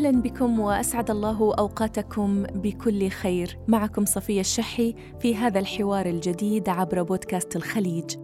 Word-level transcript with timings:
أهلا 0.00 0.22
بكم 0.22 0.60
وأسعد 0.60 1.10
الله 1.10 1.54
أوقاتكم 1.58 2.42
بكل 2.42 3.08
خير. 3.08 3.58
معكم 3.68 4.04
صفية 4.04 4.40
الشحي 4.40 4.94
في 5.18 5.36
هذا 5.36 5.58
الحوار 5.58 6.06
الجديد 6.06 6.68
عبر 6.68 7.02
بودكاست 7.02 7.56
الخليج. 7.56 8.16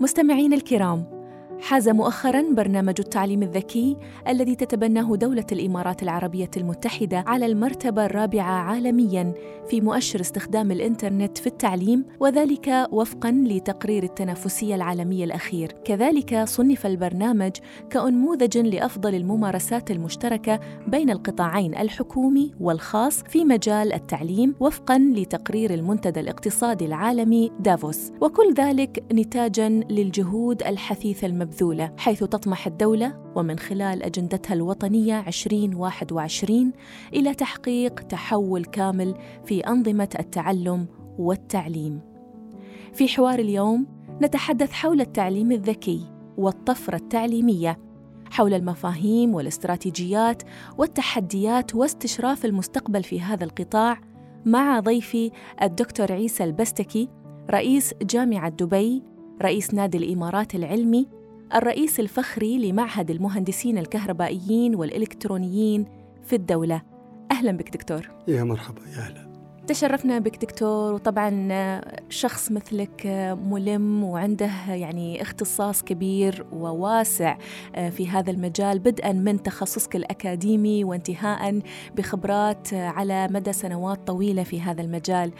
مستمعين 0.00 0.52
الكرام 0.52 1.17
حاز 1.60 1.88
مؤخرا 1.88 2.42
برنامج 2.52 2.94
التعليم 2.98 3.42
الذكي 3.42 3.96
الذي 4.28 4.54
تتبناه 4.54 5.16
دولة 5.16 5.46
الإمارات 5.52 6.02
العربية 6.02 6.50
المتحدة 6.56 7.24
على 7.26 7.46
المرتبة 7.46 8.06
الرابعة 8.06 8.52
عالميا 8.52 9.34
في 9.68 9.80
مؤشر 9.80 10.20
استخدام 10.20 10.72
الإنترنت 10.72 11.38
في 11.38 11.46
التعليم 11.46 12.04
وذلك 12.20 12.88
وفقا 12.92 13.30
لتقرير 13.30 14.02
التنافسية 14.02 14.74
العالمي 14.74 15.24
الأخير. 15.24 15.72
كذلك 15.84 16.44
صنف 16.44 16.86
البرنامج 16.86 17.52
كأنموذج 17.90 18.58
لأفضل 18.58 19.14
الممارسات 19.14 19.90
المشتركة 19.90 20.60
بين 20.86 21.10
القطاعين 21.10 21.74
الحكومي 21.74 22.54
والخاص 22.60 23.22
في 23.22 23.44
مجال 23.44 23.92
التعليم 23.92 24.54
وفقا 24.60 24.98
لتقرير 24.98 25.74
المنتدى 25.74 26.20
الاقتصادي 26.20 26.86
العالمي 26.86 27.50
دافوس. 27.60 28.12
وكل 28.20 28.54
ذلك 28.54 29.04
نتاجا 29.12 29.68
للجهود 29.68 30.62
الحثيثة 30.62 31.26
المبنية 31.26 31.47
مبذولة 31.48 31.92
حيث 31.98 32.24
تطمح 32.24 32.66
الدولة 32.66 33.32
ومن 33.34 33.58
خلال 33.58 34.02
أجندتها 34.02 34.54
الوطنية 34.54 35.20
2021 35.26 36.72
إلى 37.14 37.34
تحقيق 37.34 37.94
تحول 37.94 38.64
كامل 38.64 39.14
في 39.44 39.60
أنظمة 39.60 40.08
التعلم 40.18 40.86
والتعليم. 41.18 42.00
في 42.92 43.08
حوار 43.08 43.38
اليوم 43.38 43.86
نتحدث 44.22 44.72
حول 44.72 45.00
التعليم 45.00 45.52
الذكي 45.52 46.06
والطفرة 46.36 46.96
التعليمية 46.96 47.78
حول 48.30 48.54
المفاهيم 48.54 49.34
والاستراتيجيات 49.34 50.42
والتحديات 50.78 51.74
واستشراف 51.74 52.44
المستقبل 52.44 53.02
في 53.02 53.20
هذا 53.20 53.44
القطاع 53.44 54.00
مع 54.46 54.80
ضيفي 54.80 55.30
الدكتور 55.62 56.12
عيسى 56.12 56.44
البستكي 56.44 57.08
رئيس 57.50 57.94
جامعة 58.02 58.48
دبي 58.48 59.02
رئيس 59.42 59.74
نادي 59.74 59.98
الإمارات 59.98 60.54
العلمي 60.54 61.17
الرئيس 61.54 62.00
الفخري 62.00 62.70
لمعهد 62.70 63.10
المهندسين 63.10 63.78
الكهربائيين 63.78 64.74
والإلكترونيين 64.74 65.86
في 66.22 66.36
الدولة. 66.36 66.82
أهلا 67.30 67.52
بك 67.52 67.70
دكتور. 67.70 68.10
يا 68.28 68.44
مرحبا 68.44 68.80
يا 68.96 68.98
أهلا. 68.98 69.28
تشرفنا 69.66 70.18
بك 70.18 70.36
دكتور 70.36 70.94
وطبعا 70.94 71.80
شخص 72.08 72.52
مثلك 72.52 73.06
ملم 73.50 74.04
وعنده 74.04 74.50
يعني 74.68 75.22
اختصاص 75.22 75.82
كبير 75.82 76.46
وواسع 76.52 77.38
في 77.90 78.08
هذا 78.08 78.30
المجال 78.30 78.78
بدءا 78.78 79.12
من 79.12 79.42
تخصصك 79.42 79.96
الأكاديمي 79.96 80.84
وانتهاء 80.84 81.60
بخبرات 81.96 82.74
على 82.74 83.28
مدى 83.30 83.52
سنوات 83.52 84.06
طويلة 84.06 84.42
في 84.42 84.60
هذا 84.60 84.82
المجال. 84.82 85.32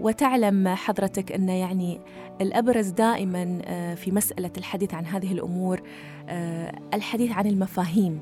وتعلم 0.00 0.68
حضرتك 0.68 1.32
أن 1.32 1.48
يعني 1.48 2.00
الأبرز 2.40 2.88
دائما 2.88 3.58
آه، 3.64 3.94
في 3.94 4.10
مسألة 4.10 4.50
الحديث 4.58 4.94
عن 4.94 5.06
هذه 5.06 5.32
الأمور 5.32 5.82
آه، 6.28 6.72
الحديث 6.94 7.32
عن 7.32 7.46
المفاهيم. 7.46 8.20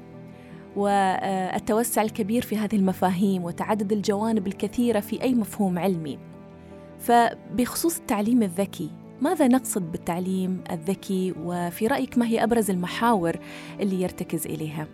والتوسع 0.76 2.02
الكبير 2.02 2.42
في 2.42 2.56
هذه 2.56 2.76
المفاهيم 2.76 3.44
وتعدد 3.44 3.92
الجوانب 3.92 4.46
الكثيرة 4.46 5.00
في 5.00 5.22
أي 5.22 5.34
مفهوم 5.34 5.78
علمي. 5.78 6.18
فبخصوص 6.98 7.98
التعليم 7.98 8.42
الذكي 8.42 8.90
ماذا 9.20 9.48
نقصد 9.48 9.92
بالتعليم 9.92 10.64
الذكي؟ 10.70 11.34
وفي 11.44 11.86
رأيك 11.86 12.18
ما 12.18 12.26
هي 12.26 12.44
أبرز 12.44 12.70
المحاور 12.70 13.36
اللي 13.80 14.02
يرتكز 14.02 14.46
إليها؟ 14.46 14.86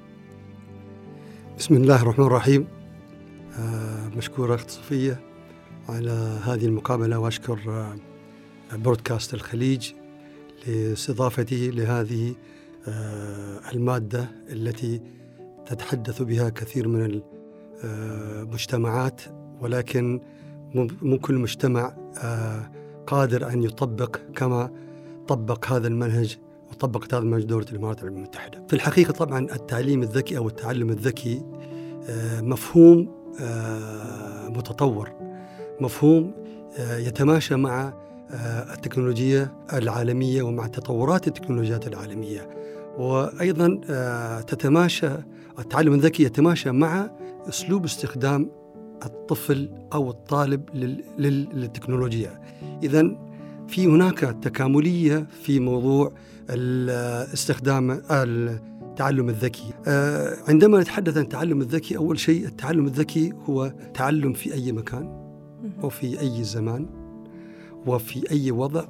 بسم 1.58 1.74
الله 1.74 2.02
الرحمن 2.02 2.26
الرحيم. 2.26 2.66
مشكورة 4.16 4.54
أخت 4.54 4.70
صفية. 4.70 5.20
على 5.88 6.40
هذه 6.44 6.66
المقابلة 6.66 7.18
وأشكر 7.18 7.58
آه، 7.68 7.96
برودكاست 8.76 9.34
الخليج 9.34 9.92
لاستضافتي 10.66 11.70
لهذه 11.70 12.34
آه، 12.88 13.60
المادة 13.72 14.28
التي 14.52 15.00
تتحدث 15.66 16.22
بها 16.22 16.48
كثير 16.48 16.88
من 16.88 17.22
المجتمعات 17.84 19.20
ولكن 19.60 20.20
مو 21.02 21.18
كل 21.18 21.34
مجتمع 21.34 21.96
آه، 22.22 22.70
قادر 23.06 23.48
أن 23.48 23.62
يطبق 23.62 24.16
كما 24.36 24.70
طبق 25.28 25.72
هذا 25.72 25.88
المنهج 25.88 26.38
وطبقت 26.70 27.14
هذا 27.14 27.22
المنهج 27.22 27.44
دولة 27.44 27.66
الإمارات 27.72 27.98
العربية 27.98 28.18
المتحدة. 28.18 28.66
في 28.68 28.72
الحقيقة 28.72 29.12
طبعا 29.12 29.38
التعليم 29.38 30.02
الذكي 30.02 30.36
أو 30.36 30.48
التعلم 30.48 30.90
الذكي 30.90 31.42
مفهوم 32.42 33.08
متطور. 34.56 35.27
مفهوم 35.80 36.32
آه، 36.78 36.96
يتماشى 36.96 37.56
مع 37.56 37.92
آه، 38.30 38.74
التكنولوجيا 38.74 39.52
العالمية 39.72 40.42
ومع 40.42 40.66
تطورات 40.66 41.28
التكنولوجيات 41.28 41.86
العالمية. 41.86 42.50
وأيضا 42.98 43.80
آه، 43.90 44.40
تتماشى 44.40 45.10
التعلم 45.58 45.94
الذكي 45.94 46.22
يتماشى 46.22 46.70
مع 46.70 47.10
أسلوب 47.48 47.84
استخدام 47.84 48.50
الطفل 49.04 49.70
أو 49.92 50.10
الطالب 50.10 50.68
للتكنولوجيا. 51.18 52.40
إذا 52.82 53.16
في 53.68 53.86
هناك 53.86 54.18
تكاملية 54.18 55.26
في 55.42 55.60
موضوع 55.60 56.12
الاستخدام 56.50 58.02
التعلم 58.10 59.28
الذكي. 59.28 59.72
عندما 60.48 60.80
نتحدث 60.80 61.16
عن 61.16 61.22
التعلم 61.22 61.60
الذكي 61.60 61.96
أول 61.96 62.18
شيء 62.18 62.46
التعلم 62.46 62.86
الذكي 62.86 63.32
هو 63.48 63.72
تعلم 63.94 64.32
في 64.32 64.54
أي 64.54 64.72
مكان. 64.72 65.27
وفي 65.82 66.20
أي 66.20 66.44
زمان 66.44 66.86
وفي 67.86 68.30
أي 68.30 68.50
وضع 68.50 68.84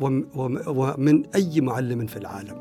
ومن 0.00 1.26
أي 1.34 1.60
معلم 1.60 2.06
في 2.06 2.16
العالم. 2.16 2.56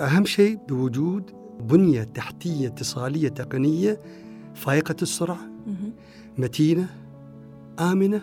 أهم 0.00 0.24
شيء 0.24 0.58
بوجود 0.68 1.22
بنية 1.60 2.02
تحتية 2.02 2.68
اتصالية 2.68 3.28
تقنية 3.28 4.00
فائقة 4.54 4.96
السرعة 5.02 5.40
متينة 6.38 6.88
آمنة 7.80 8.22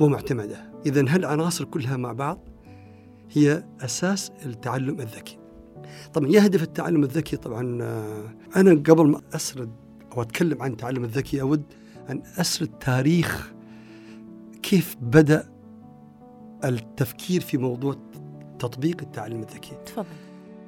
ومعتمدة. 0.00 0.72
إذا 0.86 1.04
هالعناصر 1.08 1.64
كلها 1.64 1.96
مع 1.96 2.12
بعض 2.12 2.38
هي 3.32 3.64
أساس 3.80 4.32
التعلم 4.46 5.00
الذكي. 5.00 5.38
طبعا 6.14 6.28
يهدف 6.28 6.62
التعلم 6.62 7.02
الذكي 7.02 7.36
طبعا 7.36 7.82
آه، 7.82 8.24
أنا 8.56 8.70
قبل 8.70 9.06
ما 9.06 9.20
أسرد 9.34 9.70
وأتكلم 10.16 10.62
عن 10.62 10.70
التعلم 10.70 11.04
الذكي. 11.04 11.40
أود 11.40 11.62
أن 12.10 12.22
أسرد 12.38 12.68
تاريخ 12.68 13.52
كيف 14.62 14.96
بدأ 15.00 15.48
التفكير 16.64 17.40
في 17.40 17.58
موضوع 17.58 17.96
تطبيق 18.58 19.00
التعلم 19.02 19.40
الذكي. 19.40 19.72
تفضل. 19.86 20.06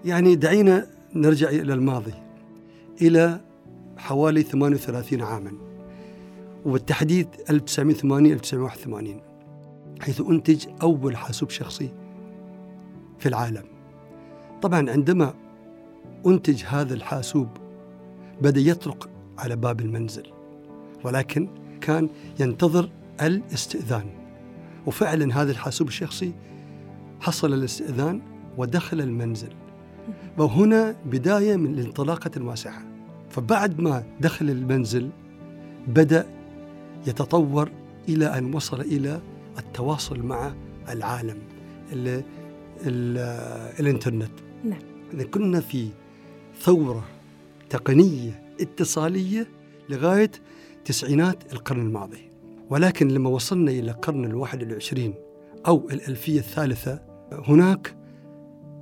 يعني 0.04 0.34
دعينا 0.34 0.87
نرجع 1.14 1.48
إلى 1.48 1.75
الماضي 1.75 2.14
إلى 3.03 3.41
حوالي 3.97 4.42
38 4.42 5.22
عاما 5.22 5.53
وبالتحديد 6.66 7.28
1980 7.50 8.32
1981 8.32 9.20
حيث 10.00 10.20
أنتج 10.20 10.66
أول 10.82 11.16
حاسوب 11.16 11.50
شخصي 11.50 11.92
في 13.19 13.28
العالم. 13.28 13.64
طبعا 14.62 14.91
عندما 14.91 15.34
أنتج 16.26 16.64
هذا 16.64 16.94
الحاسوب 16.94 17.48
بدأ 18.42 18.60
يطرق 18.60 19.10
على 19.38 19.56
باب 19.56 19.81
المنزل 19.81 20.26
ولكن 21.04 21.49
كان 21.81 22.08
ينتظر 22.40 22.90
الاستئذان. 23.23 24.05
وفعلا 24.87 25.43
هذا 25.43 25.50
الحاسوب 25.50 25.88
الشخصي 25.88 26.32
حصل 27.20 27.55
الاستئذان 27.55 28.20
ودخل 28.56 29.00
المنزل. 29.00 29.52
وهنا 30.38 30.96
بداية 31.06 31.56
من 31.56 31.79
الانطلاقة 31.79 32.31
الواسعة. 32.37 32.82
فبعد 33.31 33.81
ما 33.81 34.05
دخل 34.20 34.50
المنزل 34.50 35.11
بدأ 35.88 36.26
يتطور 37.06 37.70
إلى 38.08 38.38
أن 38.38 38.55
وصل 38.55 38.81
إلى 38.81 39.20
التواصل 39.58 40.23
مع 40.23 40.55
العالم 40.88 41.38
ال 41.93 42.23
ال 42.87 43.19
الإنترنت. 43.81 44.31
نعم. 44.64 44.81
كنا 45.31 45.61
في 45.61 45.88
ثورة 46.61 47.05
تقنية 47.70 48.48
اتصالية 48.60 49.46
لغاية 49.88 50.31
تسعينات 50.84 51.52
القرن 51.52 51.81
الماضي. 51.81 52.31
ولكن 52.70 53.08
لما 53.08 53.31
وصلنا 53.31 53.70
إلى 53.70 53.90
القرن 53.90 54.25
الواحد 54.25 54.62
والعشرين 54.62 55.14
أو 55.66 55.88
الألفية 55.93 56.38
الثالثة 56.38 57.02
هناك 57.32 57.96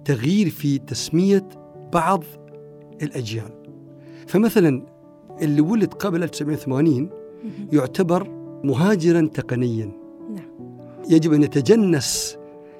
تغيير 0.04 0.50
في 0.50 0.78
تسمية 0.78 1.48
بعض 1.92 2.24
الأجيال. 3.02 3.50
فمثلا 4.26 4.86
اللي 5.42 5.60
ولد 5.60 5.94
قبل 5.94 6.22
1980 6.22 7.10
يعتبر 7.72 8.28
مهاجرا 8.64 9.30
تقنيا. 9.34 9.92
نعم. 10.30 10.78
يجب 11.10 11.32
أن 11.32 11.42
يتجنس 11.42 12.38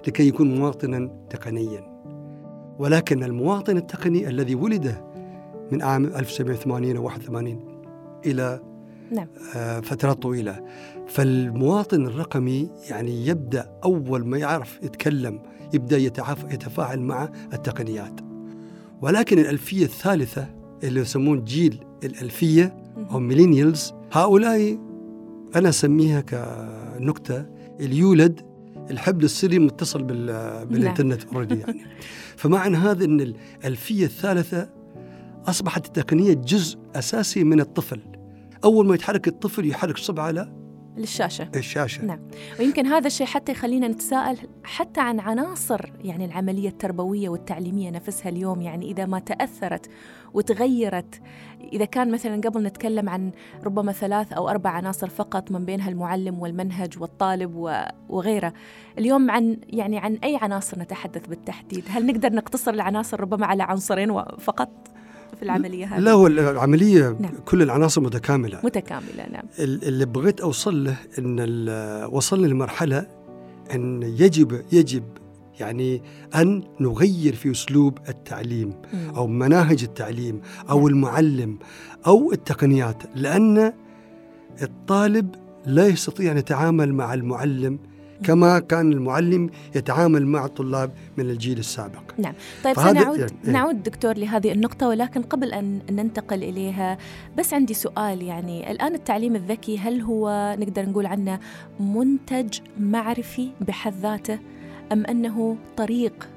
لكي 0.09 0.29
يكون 0.29 0.55
مواطنا 0.55 1.11
تقنيا. 1.31 1.97
ولكن 2.79 3.25
المواطن 3.25 3.77
التقني 3.77 4.29
الذي 4.29 4.55
ولد 4.55 5.06
من 5.73 5.83
عام 5.83 6.05
1980 6.05 6.97
أو 6.97 7.05
81 7.05 7.83
إلى 8.27 8.61
نعم. 9.13 9.27
آه، 9.57 9.81
فترات 9.81 10.23
طويلة. 10.23 10.65
فالمواطن 11.09 12.07
الرقمي 12.07 12.71
يعني 12.91 13.27
يبدأ 13.27 13.71
أول 13.85 14.27
ما 14.27 14.39
يعرف 14.39 14.79
يتكلم 14.83 15.41
يبدأ 15.75 15.97
يتعاف- 15.99 16.53
يتفاعل 16.53 17.01
مع 17.01 17.29
التقنيات. 17.53 18.21
ولكن 19.03 19.39
الألفية 19.39 19.85
الثالثة 19.85 20.47
اللي 20.85 21.01
يسمون 21.01 21.45
جيل 21.45 21.85
الألفية 22.05 22.77
أو 23.11 23.19
millennials 23.19 23.93
هؤلاء 24.13 24.79
أنا 25.57 25.69
أسميها 25.69 26.21
كنكتة 26.21 27.47
اللي 27.81 27.97
يولد 27.97 28.41
الحبل 28.91 29.25
السري 29.25 29.59
متصل 29.59 30.03
بال- 30.03 30.67
بالإنترنت 30.67 31.25
already 31.35 31.59
يعني. 31.61 31.81
فمعنى 32.37 32.77
هذا 32.77 33.05
أن 33.05 33.21
الألفية 33.21 34.05
الثالثة 34.05 34.69
أصبحت 35.47 35.87
التقنية 35.87 36.35
جزء 36.35 36.79
أساسي 36.95 37.45
من 37.45 37.61
الطفل. 37.61 38.01
أول 38.65 38.87
ما 38.87 38.95
يتحرك 38.95 39.29
الطفل 39.29 39.71
يحرك 39.71 39.99
صبعه 39.99 40.25
على 40.25 40.53
للشاشة. 40.97 41.51
الشاشة. 41.57 42.05
نعم. 42.05 42.19
ويمكن 42.61 42.87
هذا 42.87 43.07
الشيء 43.07 43.27
حتى 43.27 43.53
يخلينا 43.53 43.89
نتساءل 43.89 44.39
حتى 44.65 45.01
عن 45.01 45.21
عناصر 45.21 45.93
يعني 46.05 46.25
العملية 46.25 46.69
التربوية 46.69 47.29
والتعليمية 47.29 47.91
نفسها 47.91 48.29
اليوم 48.29 48.63
يعني 48.63 48.91
إذا 48.91 49.07
ما 49.07 49.19
تأثرت 49.19 49.91
وتغيرت 50.35 51.21
إذا 51.73 51.85
كان 51.85 52.11
مثلا 52.11 52.41
قبل 52.41 52.63
نتكلم 52.63 53.09
عن 53.09 53.31
ربما 53.65 53.93
ثلاث 53.93 54.33
أو 54.33 54.49
أربع 54.49 54.71
عناصر 54.71 55.09
فقط 55.09 55.51
من 55.51 55.65
بينها 55.65 55.89
المعلم 55.89 56.39
والمنهج 56.39 57.01
والطالب 57.01 57.81
وغيره. 58.09 58.53
اليوم 58.99 59.31
عن 59.31 59.57
يعني 59.69 59.99
عن 59.99 60.15
أي 60.15 60.39
عناصر 60.43 60.79
نتحدث 60.79 61.27
بالتحديد؟ 61.27 61.85
هل 61.89 62.07
نقدر 62.07 62.33
نقتصر 62.33 62.75
العناصر 62.75 63.21
ربما 63.21 63.47
على 63.47 63.63
عنصرين 63.63 64.23
فقط؟ 64.39 64.96
في 65.37 65.43
العملية 65.43 65.87
هذه 65.87 66.01
لا 66.01 66.13
هو 66.13 66.27
العملية 66.27 67.17
نعم. 67.21 67.33
كل 67.45 67.63
العناصر 67.63 68.01
متكاملة 68.01 68.61
متكاملة 68.65 69.27
نعم 69.33 69.45
ال- 69.59 69.85
اللي 69.85 70.07
بغيت 70.07 70.41
أوصل 70.41 70.85
له 70.85 70.97
أن 71.19 71.41
وصلنا 72.13 72.47
لمرحلة 72.47 73.07
أن 73.75 74.03
يجب 74.03 74.63
يجب 74.73 75.03
يعني 75.61 76.03
أن 76.35 76.63
نغير 76.81 77.35
في 77.35 77.51
أسلوب 77.51 77.99
التعليم. 78.09 78.73
أو 79.17 79.27
مناهج 79.27 79.83
التعليم 79.83 80.41
أو 80.71 80.89
المعلم 80.89 81.59
أو 82.07 82.33
التقنيات 82.33 83.03
لأن 83.15 83.73
الطالب 84.63 85.35
لا 85.67 85.87
يستطيع 85.87 86.33
أن 86.33 86.39
يتعامل 86.39 86.95
مع 86.95 87.15
المعلم 87.15 87.79
كما 88.25 88.59
كان 88.59 88.93
المعلم 88.93 89.51
يتعامل 89.75 90.27
مع 90.27 90.45
الطلاب 90.45 90.91
من 91.17 91.31
الجيل 91.31 91.59
السابق 91.59 92.03
طيب 92.65 92.77
فهذا- 92.77 93.01
سنعود 93.01 93.19
يعني. 93.19 93.33
نعود 93.45 93.83
دكتور 93.83 94.17
لهذه 94.17 94.53
النقطة 94.53 94.89
ولكن 94.89 95.23
قبل 95.23 95.53
أن 95.53 95.81
ننتقل 95.91 96.43
إليها 96.43 96.99
بس 97.39 97.55
عندي 97.55 97.75
سؤال 97.75 98.23
يعني 98.23 98.71
الآن 98.71 98.95
التعليم 98.95 99.37
الذكي 99.37 99.79
هل 99.79 100.01
هو 100.01 100.57
نقدر 100.59 100.89
نقول 100.89 101.07
عنه 101.07 101.39
منتج 101.81 102.59
معرفي 102.81 103.49
بحد 103.61 103.95
ذاته 104.03 104.39
أم 104.93 105.07
أنه 105.07 105.57
طريق 105.77 106.29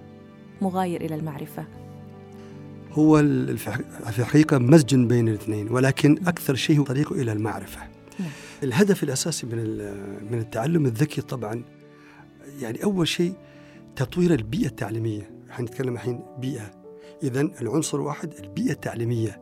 مغاير 0.61 1.01
إلى 1.01 1.15
المعرفة؟ 1.15 1.65
هو 2.93 3.17
في 3.17 3.23
الح- 3.23 4.09
في 4.11 4.19
الحقيقة 4.19 4.57
مزج 4.57 4.95
بين 4.95 5.27
الاثنين 5.27 5.67
ولكن 5.71 6.17
أكثر 6.27 6.55
شيء 6.55 6.79
هو 6.79 6.83
طريقه 6.83 7.13
إلى 7.21 7.31
المعرفة 7.31 7.79
نعم. 7.79 7.89
الهدف 8.63 9.03
الأساسي 9.03 9.47
من 9.47 9.57
من 10.31 10.39
التعلم 10.39 10.85
الذكي 10.85 11.21
طبعا 11.21 11.63
يعني 12.61 12.83
أول 12.83 13.07
شيء 13.07 13.33
تطوير 13.95 14.33
البيئة 14.33 14.67
التعليمية. 14.67 15.31
حنتكلم 15.49 15.93
الحين 15.93 16.25
بيئة. 16.39 16.71
إذا 17.23 17.41
العنصر 17.41 18.01
واحد 18.01 18.33
البيئة 18.33 18.71
التعليمية. 18.71 19.41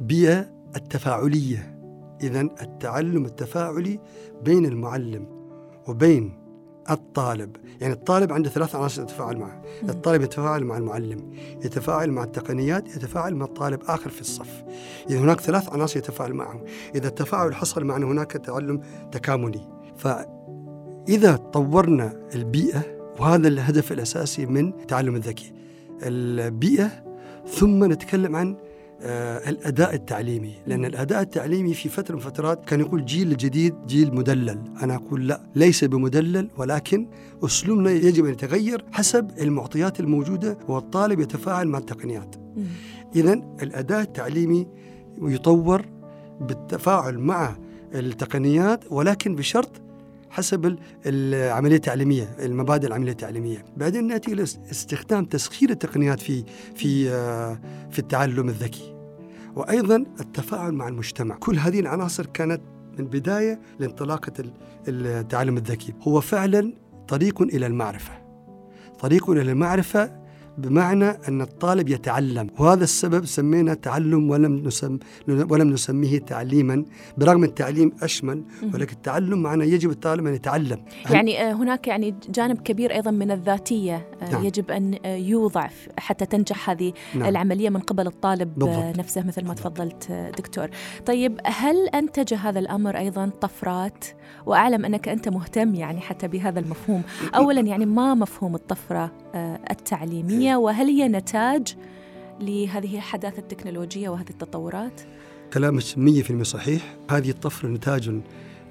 بيئة 0.00 0.50
التفاعلية. 0.76 1.80
إذا 2.22 2.40
التعلم 2.40 3.24
التفاعلي 3.24 4.00
بين 4.44 4.66
المعلم 4.66 5.26
وبين 5.88 6.43
الطالب. 6.90 7.56
يعني 7.80 7.92
الطالب 7.92 8.32
عنده 8.32 8.50
ثلاث 8.50 8.74
عناصر 8.74 9.02
يتفاعل 9.02 9.36
معه. 9.36 9.62
مم. 9.82 9.90
الطالب 9.90 10.22
يتفاعل 10.22 10.64
مع 10.64 10.76
المعلم 10.76 11.30
يتفاعل 11.64 12.10
مع 12.10 12.24
التقنيات 12.24 12.96
يتفاعل 12.96 13.34
مع 13.34 13.44
الطالب 13.44 13.80
آخر 13.86 14.10
في 14.10 14.20
الصف. 14.20 14.64
إذا 15.10 15.18
هناك 15.18 15.40
ثلاث 15.40 15.68
عناصر 15.68 15.98
يتفاعل 15.98 16.34
معهم. 16.34 16.60
إذا 16.94 17.08
التفاعل 17.08 17.54
حصل 17.54 17.84
معنا 17.84 18.06
هناك 18.06 18.32
تعلم 18.32 18.80
تكاملي. 19.12 19.68
فإذا 19.96 21.36
طورنا 21.36 22.12
البيئة 22.34 22.82
وهذا 23.20 23.48
الهدف 23.48 23.92
الأساسي 23.92 24.46
من 24.46 24.68
التعلم 24.68 25.16
الذكي 25.16 25.52
البيئة 26.02 26.90
ثم 27.46 27.92
نتكلم 27.92 28.36
عن 28.36 28.56
الأداء 29.48 29.94
التعليمي. 29.94 30.54
لأن 30.66 30.84
الأداء 30.84 31.20
التعليمي 31.22 31.74
في 31.74 31.88
فترة 31.88 32.14
من 32.14 32.20
فترات 32.20 32.64
كان 32.64 32.80
يقول 32.80 33.04
جيل 33.04 33.32
الجديد 33.32 33.74
جيل 33.86 34.14
مدلل. 34.14 34.58
أنا 34.82 34.94
أقول 34.94 35.28
لا 35.28 35.40
ليس 35.54 35.84
بمدلل 35.84 36.48
ولكن 36.56 37.06
أسلوبنا 37.44 37.90
يجب 37.90 38.24
أن 38.24 38.32
يتغير 38.32 38.84
حسب 38.92 39.30
المعطيات 39.40 40.00
الموجودة 40.00 40.58
والطالب 40.68 41.20
يتفاعل 41.20 41.68
مع 41.68 41.78
التقنيات. 41.78 42.36
إذا 43.16 43.32
الأداء 43.62 44.00
التعليمي 44.00 44.66
يطور 45.22 45.84
بالتفاعل 46.40 47.18
مع 47.18 47.56
التقنيات 47.94 48.84
ولكن 48.90 49.34
بشرط 49.36 49.70
حسب 50.30 50.66
ال- 50.66 50.78
العملية 51.06 51.76
التعليمية 51.76 52.36
المبادئ 52.38 52.86
العملية 52.86 53.12
التعليمية. 53.12 53.64
بعدين 53.76 54.06
نأتي 54.06 54.32
إلى 54.32 54.42
است- 54.42 54.60
استخدام 54.70 55.24
تسخير 55.24 55.70
التقنيات 55.70 56.20
في 56.20 56.44
في 56.74 57.10
آه، 57.10 57.58
في 57.90 57.98
التعلم 57.98 58.48
الذكي. 58.48 58.93
وأيضا 59.56 59.96
التفاعل 59.96 60.72
مع 60.72 60.88
المجتمع. 60.88 61.36
كل 61.36 61.58
هذه 61.58 61.80
العناصر 61.80 62.26
كانت 62.26 62.60
من 62.98 63.04
بداية 63.04 63.60
لانطلاقة 63.80 64.32
ال- 64.38 64.52
التعلم 65.06 65.56
الذكي. 65.56 65.94
هو 66.02 66.20
فعلا 66.20 66.72
طريق 67.08 67.42
إلى 67.42 67.66
المعرفة. 67.66 68.12
طريق 69.00 69.30
إلى 69.30 69.52
المعرفة 69.52 70.23
بمعنى 70.58 71.10
أن 71.28 71.40
الطالب 71.40 71.88
يتعلم 71.88 72.50
وهذا 72.58 72.84
السبب 72.84 73.24
سمينا 73.24 73.74
تعلم 73.74 74.30
ولم 74.30 74.56
نسم 74.66 74.98
ولم 75.28 75.70
نسميه 75.70 76.18
تعليما 76.18 76.84
برغم 77.18 77.44
التعليم 77.44 77.92
أشمل. 78.02 78.44
ولكن 78.74 78.92
التعلم 78.92 79.42
معنى 79.42 79.64
يجب 79.64 79.90
الطالب 79.90 80.26
أن 80.26 80.34
يتعلم 80.34 80.84
يعني 81.10 81.42
آه، 81.42 81.52
هناك 81.52 81.88
يعني 81.88 82.14
جانب 82.28 82.60
كبير 82.60 82.92
أيضا 82.94 83.10
من 83.10 83.30
الذاتية 83.30 84.08
آه، 84.22 84.32
نعم. 84.32 84.44
يجب 84.44 84.70
أن 84.70 84.98
يوضع 85.04 85.68
حتى 85.98 86.26
تنجح 86.26 86.70
هذه 86.70 86.92
نعم. 87.14 87.28
العملية 87.28 87.70
من 87.70 87.80
قبل 87.80 88.06
الطالب 88.06 88.62
آه، 88.62 88.66
بالضبط. 88.66 88.98
نفسه 88.98 89.22
مثل 89.26 89.44
ما 89.44 89.48
بالضبط. 89.48 89.72
تفضلت 89.72 90.12
دكتور 90.38 90.68
طيب 91.06 91.40
هل 91.44 91.88
أنتج 91.88 92.34
هذا 92.34 92.58
الأمر 92.58 92.98
أيضا 92.98 93.30
طفرات 93.40 94.04
وأعلم 94.46 94.84
أنك 94.84 95.08
أنت 95.08 95.28
مهتم 95.28 95.74
يعني 95.74 96.00
حتى 96.00 96.28
بهذا 96.28 96.60
المفهوم 96.60 97.02
أولا 97.34 97.60
يعني 97.60 97.86
ما 97.86 98.14
مفهوم 98.14 98.54
الطفرة 98.54 99.23
التعليمية 99.70 100.56
وهل 100.56 100.86
هي 100.86 101.08
نتاج 101.08 101.76
لهذه 102.40 102.96
الحداثة 102.96 103.38
التكنولوجية 103.38 104.08
وهذه 104.08 104.30
التطورات؟ 104.30 105.00
كلامك 105.52 105.82
100% 105.82 106.42
صحيح. 106.42 106.96
هذه 107.10 107.30
الطفرة 107.30 107.68
نتاج 107.68 108.20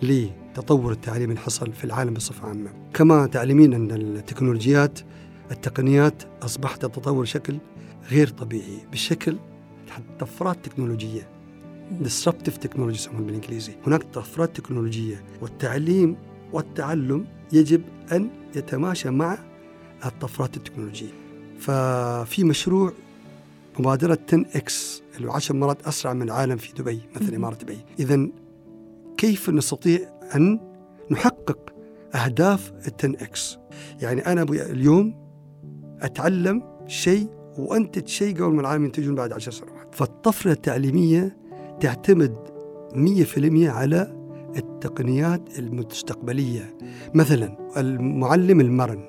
لتطور 0.02 0.92
التعليم 0.92 1.30
اللي 1.30 1.42
حصل 1.42 1.74
في 1.74 1.84
العالم 1.84 2.14
بصفة 2.14 2.48
عامة. 2.48 2.70
كما 2.94 3.28
تعلمين 3.28 3.74
أن 3.74 3.92
التكنولوجيات 3.92 5.00
التقنيات 5.52 6.24
أصبحت 6.42 6.82
تتطور 6.82 7.22
بشكل 7.22 7.58
غير 8.12 8.28
طبيعي 8.28 8.78
بشكل 8.92 9.38
طفرات 10.20 10.66
تكنولوجية. 10.66 11.28
disruptive 12.04 12.68
technology 12.68 12.94
يسمون 12.94 13.26
بالإنجليزي. 13.26 13.74
هناك 13.88 14.04
طفرات 14.04 14.58
تكنولوجية 14.58 15.24
والتعليم 15.42 16.16
والتعلم 16.54 17.26
يجب 17.54 17.82
أن 18.12 18.30
يتماشى 18.56 19.10
مع 19.10 19.38
الطفرات 20.06 20.58
التكنولوجية. 20.58 21.14
ففي 21.60 22.44
مشروع 22.44 22.94
مبادرة 23.80 24.20
10X 24.32 24.74
اللي 25.18 25.28
هو 25.28 25.32
10 25.32 25.56
مرات 25.56 25.88
أسرع 25.88 26.14
من 26.14 26.22
العالم 26.22 26.58
في 26.58 26.74
دبي 26.74 27.02
مثل. 27.16 27.36
إمارة 27.36 27.56
دبي. 27.56 27.78
إذا 28.00 28.28
كيف 29.18 29.50
نستطيع 29.50 30.00
أن 30.36 30.60
نحقق 31.12 31.74
أهداف 32.16 32.74
ال 32.88 33.16
10X 33.18 33.40
يعني 34.02 34.22
أنا 34.22 34.42
اليوم 34.44 35.16
أتعلم 36.02 36.64
شيء 36.88 37.28
وأنتج 37.58 38.08
شيء 38.08 38.36
قبل 38.36 38.54
ما 38.54 38.62
العالم 38.62 38.86
ينتجون 38.86 39.16
بعد 39.16 39.34
عشر 39.34 39.52
سنوات. 39.52 39.96
فالطفرة 39.96 40.52
التعليمية 40.52 41.38
تعتمد 41.80 42.36
100% 42.94 43.70
على 43.70 44.24
التقنيات 44.58 45.60
المستقبلية. 45.60 46.78
مثلا 47.14 47.58
المعلم 47.78 48.62
المرن. 48.62 49.04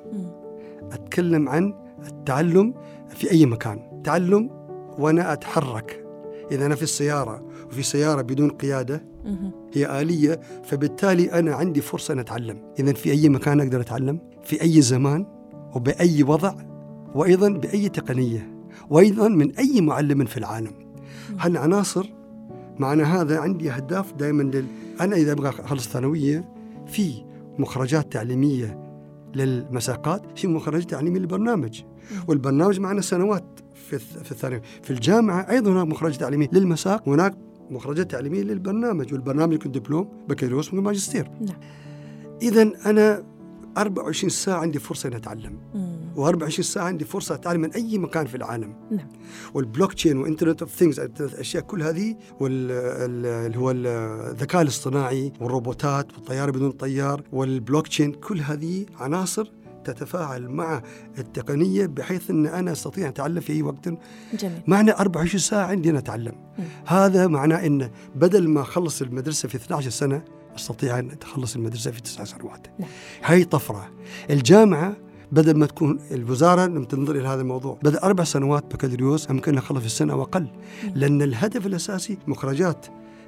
أتكلم 0.94 1.48
عن 1.48 1.74
التعلم 2.06 2.74
في 3.08 3.30
أي 3.30 3.46
مكان. 3.46 4.02
تعلم 4.04 4.50
وأنا 4.98 5.32
أتحرك. 5.32 6.04
إذا 6.50 6.66
أنا 6.66 6.74
في 6.74 6.82
السيارة 6.82 7.46
وفي 7.66 7.82
سيارة 7.82 8.22
بدون 8.22 8.50
قيادة. 8.50 9.04
هي 9.74 10.00
آلية 10.00 10.40
فبالتالي 10.64 11.32
أنا 11.32 11.54
عندي 11.54 11.80
فرصة 11.80 12.14
أن 12.14 12.18
أتعلم. 12.18 12.58
إذا 12.78 12.92
في 12.92 13.10
أي 13.10 13.28
مكان 13.28 13.60
أقدر 13.60 13.80
أتعلم؟ 13.80 14.20
في 14.42 14.62
أي 14.62 14.80
زمان 14.80 15.26
وبأي 15.74 16.22
وضع 16.22 16.54
وأيضا 17.14 17.48
بأي 17.48 17.88
تقنية 17.88 18.54
وأيضا 18.90 19.28
من 19.28 19.56
أي 19.56 19.80
معلم 19.80 20.24
في 20.24 20.36
العالم. 20.36 20.72
هالعناصر 21.38 22.12
معنى 22.78 23.02
هذا 23.02 23.38
عندي 23.38 23.70
أهداف 23.70 24.12
دائما 24.12 24.42
لل... 24.42 24.64
أنا 25.00 25.16
إذا 25.16 25.32
أبغى 25.32 25.48
أخلص 25.48 25.88
ثانوية 25.88 26.48
في 26.86 27.24
مخرجات 27.58 28.12
تعليمية 28.12 28.83
للمساقات 29.36 30.38
في 30.38 30.46
مخرجات 30.46 30.90
تعليمية 30.90 31.20
للبرنامج 31.20 31.82
والبرنامج 32.28 32.80
معنا 32.80 33.00
سنوات 33.00 33.44
في 33.74 33.98
في 33.98 34.30
الثانوي. 34.30 34.60
في 34.82 34.90
الجامعة 34.90 35.50
أيضا 35.50 35.72
هناك 35.72 35.86
مخرجات 35.86 36.20
تعليمية 36.20 36.48
للمساق 36.52 37.08
وهناك 37.08 37.34
مخرجات 37.70 38.10
تعليمية 38.10 38.42
للبرنامج 38.42 39.12
والبرنامج 39.12 39.54
يكون 39.54 39.72
دبلوم 39.72 40.08
بكالوريوس 40.28 40.74
وماجستير 40.74 41.30
نعم. 41.40 41.56
إذا 42.42 42.72
أنا 42.86 43.33
24 43.78 44.30
ساعة 44.30 44.58
عندي 44.58 44.78
فرصة 44.78 45.08
أن 45.08 45.14
أتعلم. 45.14 45.58
مم. 45.74 45.94
و24 46.16 46.48
ساعة 46.48 46.84
عندي 46.84 47.04
فرصة 47.04 47.34
أتعلم 47.34 47.60
من 47.60 47.72
أي 47.72 47.98
مكان 47.98 48.26
في 48.26 48.34
العالم. 48.36 48.74
نعم. 48.90 49.08
وال 49.54 49.60
blockchain 49.60 49.89
و 49.89 49.92
Internet 49.92 50.62
of 50.62 50.70
Things 50.70 51.00
الاشياء 51.00 51.62
كل 51.62 51.82
هذه 51.82 52.16
واللي 52.40 53.58
هو 53.58 53.70
الذكاء 53.70 54.62
الاصطناعي 54.62 55.32
والروبوتات 55.40 56.12
والطيارة 56.14 56.50
بدون 56.50 56.70
طيار 56.70 57.22
والبلوك 57.32 57.88
تشين 57.88 58.12
كل 58.12 58.40
هذه 58.40 58.86
عناصر 59.00 59.52
تتفاعل 59.84 60.48
مع 60.48 60.82
التقنية 61.18 61.86
بحيث 61.86 62.30
إن 62.30 62.46
أنا 62.46 62.72
أستطيع 62.72 63.04
أن 63.04 63.08
أتعلم 63.08 63.40
في 63.40 63.52
أي 63.52 63.62
وقت. 63.62 63.88
جميل. 64.34 64.62
معنى 64.66 64.92
24 64.92 65.38
ساعة 65.40 65.66
عندي 65.66 65.90
أن 65.90 65.96
أتعلم. 65.96 66.32
مم. 66.58 66.64
هذا 66.86 67.26
معناه 67.26 67.66
إن 67.66 67.90
بدل 68.14 68.48
ما 68.48 68.60
أخلص 68.60 69.02
المدرسة 69.02 69.48
في 69.48 69.54
12 69.54 69.90
سنة 69.90 70.22
أستطيع 70.56 70.98
أن 70.98 71.10
أتخلص 71.10 71.56
المدرسة 71.56 71.90
في 71.90 72.00
تسع 72.00 72.24
سنوات. 72.24 72.66
نعم. 72.78 72.88
هاي 73.24 73.44
طفرة. 73.44 73.90
الجامعة 74.30 74.96
بدل 75.32 75.58
ما 75.58 75.66
تكون 75.66 75.98
الوزارة 76.10 76.66
لما 76.66 76.84
تنظر 76.84 77.16
إلى 77.16 77.28
هذا 77.28 77.40
الموضوع 77.40 77.78
بدل 77.82 77.98
أربع 77.98 78.24
سنوات 78.24 78.74
بكالوريوس 78.74 79.30
يمكن 79.30 79.58
اخلص 79.58 79.80
في 79.80 79.86
السنة 79.86 80.14
واقل 80.14 80.46
لأن 80.94 81.22
الهدف 81.22 81.66
الأساسي 81.66 82.18
مخرجات 82.26 82.86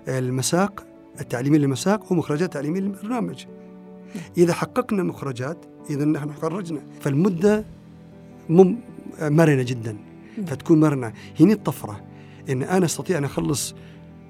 المساق 0.08 0.84
التعليميه 1.20 1.58
للمساق 1.58 2.12
ومخرجات 2.12 2.52
تعليميه 2.52 2.80
للبرنامج 2.80 3.44
إذا 4.36 4.52
حققنا 4.52 5.02
المخرجات 5.02 5.64
إذا 5.90 6.04
نحن 6.04 6.32
خرجنا. 6.32 6.80
فالمدة 7.00 7.64
مم 8.48 8.76
مرنة 9.20 9.62
جدا. 9.62 9.92
نعم. 9.92 10.46
فتكون 10.46 10.80
مرنة. 10.80 11.12
هنا 11.40 11.52
الطفرة. 11.52 12.04
إن 12.50 12.62
أنا 12.62 12.84
أستطيع 12.84 13.18
أن 13.18 13.24
أخلص 13.24 13.74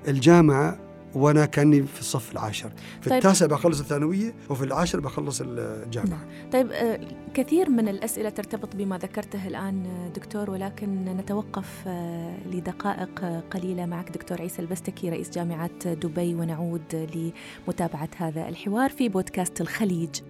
الجامعة 0.08 0.78
وأنا 1.16 1.46
كأني 1.46 1.82
في 1.82 2.00
الصف 2.00 2.32
العاشر 2.32 2.70
في 3.00 3.10
طيب. 3.10 3.18
التاسع 3.18 3.46
بخلص 3.46 3.80
الثانوية 3.80 4.34
وفي 4.50 4.64
العاشر 4.64 5.00
بخلص 5.00 5.42
الجامعة 5.44 6.08
نعم. 6.08 6.50
طيب 6.52 6.70
آه، 6.72 7.00
كثير 7.34 7.70
من 7.70 7.88
الأسئلة 7.88 8.28
ترتبط 8.28 8.76
بما 8.76 8.98
ذكرته 8.98 9.46
الآن 9.46 9.86
آه، 9.86 10.08
دكتور 10.08 10.50
ولكن 10.50 11.04
نتوقف 11.04 11.84
آه، 11.86 12.36
لدقائق 12.46 13.42
قليلة 13.50 13.86
معك 13.86 14.10
دكتور 14.10 14.42
عيسى 14.42 14.62
البستكي 14.62 15.10
رئيس 15.10 15.30
جامعة 15.30 15.94
دبي 15.94 16.34
ونعود 16.34 17.32
لمتابعة 17.66 18.08
هذا 18.16 18.48
الحوار 18.48 18.90
في 18.90 19.08
بودكاست 19.08 19.60
الخليج 19.60 20.20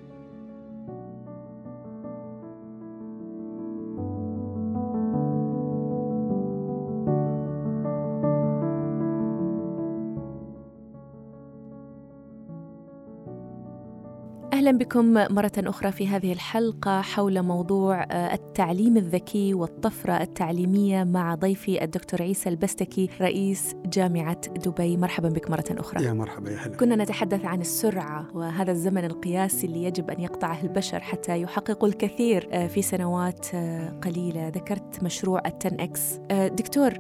أهلا 14.67 14.79
بكم 14.79 15.13
مرة 15.13 15.53
أخرى 15.59 15.93
في 15.93 16.09
هذه 16.09 16.33
الحلقة 16.33 17.01
حول 17.01 17.43
موضوع 17.43 18.03
آه، 18.03 18.35
التعليم 18.35 18.97
الذكي 18.97 19.55
والطفرة 19.55 20.13
التعليمية 20.13 21.05
مع 21.05 21.35
ضيفي 21.35 21.85
الدكتور 21.85 22.23
عيسى 22.23 22.49
البستكي 22.49 23.11
رئيس 23.21 23.75
جامعة 23.85 24.41
دبي. 24.49 24.97
مرحبا 24.97 25.29
بك 25.29 25.51
مرة 25.51 25.65
أخرى. 25.71 26.05
يا 26.05 26.13
مرحبا 26.13 26.51
يا 26.51 26.57
هلا. 26.57 26.77
كنا 26.77 26.97
نتحدث 26.97 27.45
عن 27.45 27.61
السرعة 27.61 28.27
وهذا 28.35 28.73
الزمن 28.73 29.05
القياسي 29.05 29.67
اللي 29.67 29.85
يجب 29.85 30.11
أن 30.11 30.21
يقطعه 30.21 30.63
البشر 30.63 31.01
حتى 31.01 31.41
يحققوا 31.41 31.89
الكثير 31.89 32.49
آه، 32.53 32.67
في 32.67 32.83
سنوات 32.83 33.47
آه، 33.55 33.89
قليلة. 34.05 34.49
ذكرت 34.49 35.03
مشروع 35.03 35.43
ال 35.47 35.81
10X. 35.81 36.21
دكتور 36.31 36.93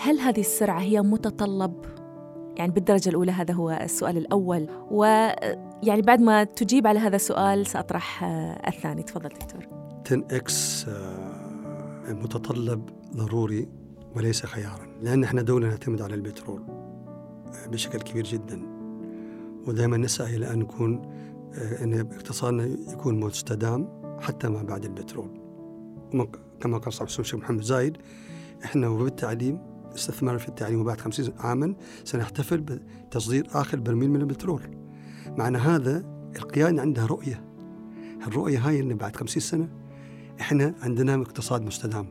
هل 0.00 0.18
هذه 0.18 0.40
السرعة 0.40 0.80
هي 0.80 1.00
متطلب؟ 1.00 1.84
يعني 2.56 2.72
بالدرجة 2.72 3.08
الأولى 3.08 3.32
هذا 3.32 3.54
هو 3.54 3.70
السؤال 3.70 4.16
الأول. 4.16 4.68
ويعني 5.84 6.02
بعد 6.02 6.20
ما 6.20 6.44
تجيب 6.44 6.86
على 6.86 6.98
هذا 6.98 7.16
السؤال 7.16 7.66
سأطرح 7.66 8.24
آه، 8.24 8.68
الثاني. 8.68 9.02
تفضل 9.02 9.28
دكتور. 9.28 9.66
10X 10.06 10.88
آه، 10.88 12.12
متطلب 12.12 12.90
ضروري 13.16 13.68
وليس 14.16 14.46
خيارا 14.46 14.86
لأن 15.02 15.24
إحنا 15.24 15.42
دولة 15.42 15.68
نعتمد 15.68 16.02
على 16.02 16.14
البترول 16.14 16.62
آه، 16.68 17.66
بشكل 17.66 17.98
كبير 17.98 18.24
جدا. 18.24 18.62
ودائما 19.66 19.96
نسعى 19.96 20.36
إلى 20.36 20.52
أن 20.52 20.58
نكون 20.58 21.02
إن 21.82 22.00
اقتصادنا 22.00 22.64
يكون 22.92 23.20
مستدام 23.20 23.88
حتى 24.20 24.48
ما 24.48 24.62
بعد 24.62 24.84
البترول. 24.84 25.40
كما 26.60 26.78
قال 26.78 26.92
صاحب 26.92 27.06
السمو 27.06 27.22
الشيخ 27.22 27.40
محمد 27.40 27.62
زايد 27.62 27.96
إحنا 28.64 28.88
وبالتعليم 28.88 29.58
استثمار 29.94 30.38
في 30.38 30.48
التعليم 30.48 30.80
وبعد 30.80 31.00
50 31.00 31.34
عاما 31.38 31.74
سنحتفل 32.04 32.60
بتصدير 32.60 33.46
آخر 33.52 33.80
برميل 33.80 34.10
من 34.10 34.20
البترول. 34.20 34.83
معنى 35.26 35.58
هذا 35.58 36.04
القيادة 36.36 36.80
عندها 36.80 37.06
رؤية. 37.06 37.44
الرؤية 38.26 38.58
هاي 38.58 38.80
ان 38.80 38.96
بعد 38.96 39.16
50 39.16 39.40
سنة 39.40 39.68
إحنا 40.40 40.74
عندنا 40.82 41.14
اقتصاد 41.14 41.62
مستدام 41.62 42.06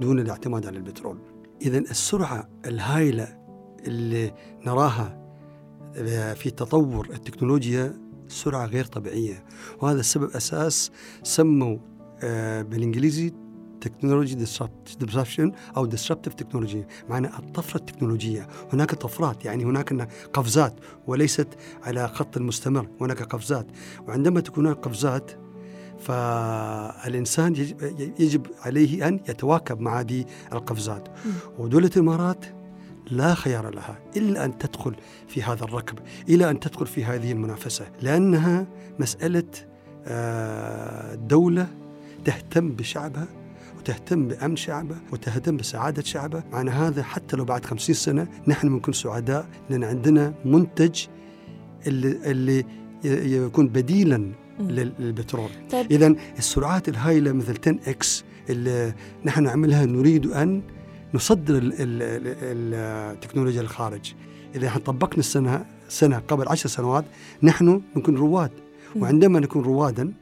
دون 0.00 0.18
الاعتماد 0.20 0.66
على 0.66 0.76
البترول. 0.76 1.18
إذا 1.62 1.78
السرعة 1.78 2.48
الهائلة 2.66 3.38
اللي 3.86 4.34
نراها 4.66 5.22
في 6.34 6.50
تطور 6.50 7.08
التكنولوجيا 7.10 7.94
سرعة 8.28 8.66
غير 8.66 8.84
طبيعية 8.84 9.44
وهذا 9.80 10.00
السبب 10.00 10.30
أساس 10.30 10.90
سموا 11.22 11.78
آه، 12.24 12.62
بالإنجليزي 12.62 13.32
technology 13.88 14.34
disruption 14.34 15.52
أو 15.76 15.86
disruptive 15.86 16.34
technology 16.34 16.86
معنى 17.08 17.26
الطفرة 17.26 17.76
التكنولوجية. 17.76 18.48
هناك 18.72 18.94
طفرات 18.94 19.44
يعني 19.44 19.64
هناك 19.64 20.08
قفزات 20.32 20.74
وليست 21.06 21.48
على 21.82 22.08
خط 22.08 22.38
مستمر 22.38 22.88
هناك 23.00 23.22
قفزات. 23.22 23.66
وعندما 24.08 24.40
تكون 24.40 24.66
هناك 24.66 24.78
قفزات 24.78 25.30
فالإنسان 26.00 27.54
يجب, 28.18 28.46
عليه 28.60 29.08
أن 29.08 29.20
يتواكب 29.28 29.80
مع 29.80 30.00
هذه 30.00 30.24
القفزات. 30.52 31.08
ودولة 31.58 31.90
الإمارات 31.96 32.44
لا 33.10 33.34
خيار 33.34 33.74
لها 33.74 33.98
إلا 34.16 34.44
أن 34.44 34.58
تدخل 34.58 34.94
في 35.28 35.42
هذا 35.42 35.64
الركب 35.64 35.98
إلى 36.28 36.50
أن 36.50 36.60
تدخل 36.60 36.86
في 36.86 37.04
هذه 37.04 37.32
المنافسة. 37.32 37.86
لأنها 38.02 38.66
مسألة 38.98 39.44
آه، 40.06 41.14
دولة 41.14 41.68
تهتم 42.24 42.68
بشعبها 42.72 43.41
وتهتم 43.82 44.28
بأمن 44.28 44.56
شعبة 44.56 44.96
وتهتم 45.12 45.56
بسعادة 45.56 46.02
شعبة. 46.02 46.42
معنى 46.52 46.70
هذا 46.70 47.02
حتى 47.02 47.36
لو 47.36 47.44
بعد 47.44 47.64
خمسين 47.64 47.94
سنة 47.94 48.28
نحن 48.48 48.68
بنكون 48.68 48.94
سعداء 48.94 49.46
لأن 49.70 49.84
عندنا 49.84 50.34
منتج 50.44 51.04
اللي, 51.86 52.30
اللي 52.30 52.64
يكون 53.36 53.68
بديلا 53.68 54.32
للبترول. 54.60 55.48
طيب. 55.70 55.92
إذا 55.92 56.14
السرعات 56.38 56.88
الهائلة 56.88 57.32
مثل 57.32 57.58
10 57.62 57.78
إكس 57.90 58.24
اللي 58.50 58.94
نحن 59.24 59.42
نعملها 59.42 59.86
نريد 59.86 60.26
أن 60.26 60.62
نصدر 61.14 61.58
ال- 61.58 61.72
ال- 61.72 62.02
ال- 62.42 63.14
التكنولوجيا 63.14 63.62
للخارج. 63.62 64.12
إذا 64.54 64.66
إحنا 64.66 64.80
طبقنا 64.80 65.18
السنة 65.18 65.66
سنة 65.88 66.18
قبل 66.18 66.48
عشر 66.48 66.68
سنوات 66.68 67.04
نحن 67.42 67.82
نكون 67.96 68.16
رواد. 68.16 68.50
وعندما 68.96 69.40
نكون 69.40 69.62
روادا 69.62 70.12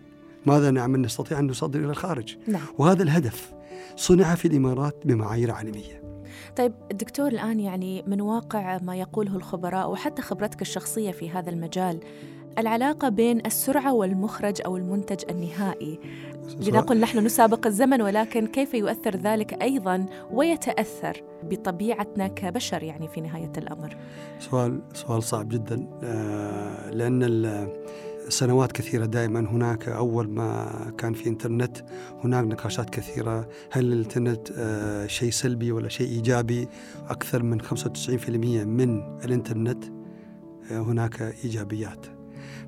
ماذا 0.46 0.70
نعمل؟ 0.70 1.00
نستطيع 1.00 1.38
أن 1.38 1.46
نصدر 1.46 1.78
إلى 1.80 1.90
الخارج. 1.90 2.36
نعم. 2.46 2.62
وهذا 2.78 3.02
الهدف 3.02 3.52
صنع 3.96 4.34
في 4.34 4.48
الإمارات 4.48 5.02
بمعايير 5.04 5.50
عالمية. 5.50 6.00
طيب 6.56 6.72
دكتور 6.92 7.28
الآن 7.28 7.60
يعني 7.60 8.04
من 8.06 8.20
واقع 8.20 8.78
ما 8.82 8.96
يقوله 8.96 9.36
الخبراء 9.36 9.90
وحتى 9.90 10.22
خبرتك 10.22 10.62
الشخصية 10.62 11.10
في 11.10 11.30
هذا 11.30 11.50
المجال 11.50 12.00
العلاقة 12.58 13.08
بين 13.08 13.46
السرعة 13.46 13.94
والمخرج 13.94 14.60
أو 14.66 14.76
المنتج 14.76 15.30
النهائي. 15.30 16.00
لنقل 16.60 17.00
نحن 17.00 17.18
نسابق 17.18 17.66
الزمن 17.66 18.02
ولكن 18.02 18.46
كيف 18.46 18.74
يؤثر 18.74 19.16
ذلك 19.16 19.62
أيضا 19.62 20.06
ويتأثر 20.30 21.22
بطبيعتنا 21.42 22.28
كبشر 22.28 22.82
يعني 22.82 23.08
في 23.08 23.20
نهاية 23.20 23.52
الأمر؟ 23.58 23.96
سؤال 24.38 24.82
سؤال 24.94 25.22
صعب 25.22 25.48
جدا. 25.48 25.86
آه، 26.02 26.90
لأن 26.90 27.22
سنوات 28.30 28.72
كثيرة 28.72 29.06
دائما 29.06 29.40
هناك. 29.40 29.88
أول 29.88 30.30
ما 30.30 30.92
كان 30.98 31.12
في 31.12 31.28
إنترنت 31.28 31.76
هناك 32.24 32.44
نقاشات 32.44 32.90
كثيرة. 32.90 33.48
هل 33.70 33.92
الإنترنت 33.92 34.48
آه، 34.56 35.06
شيء 35.06 35.30
سلبي 35.30 35.72
ولا 35.72 35.88
شيء 35.88 36.08
إيجابي؟ 36.08 36.68
أكثر 37.08 37.42
من 37.42 37.60
95% 37.60 38.64
من 38.64 39.18
الإنترنت 39.24 39.84
آه، 40.72 40.78
هناك 40.78 41.22
إيجابيات. 41.44 42.06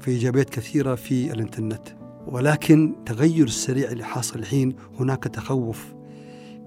في 0.00 0.10
إيجابيات 0.10 0.50
كثيرة 0.50 0.94
في 0.94 1.32
الإنترنت. 1.32 1.88
ولكن 2.26 2.94
تغير 3.06 3.44
السريع 3.44 3.90
اللي 3.90 4.04
حاصل 4.04 4.38
الحين 4.38 4.76
هناك 5.00 5.24
تخوف. 5.24 5.94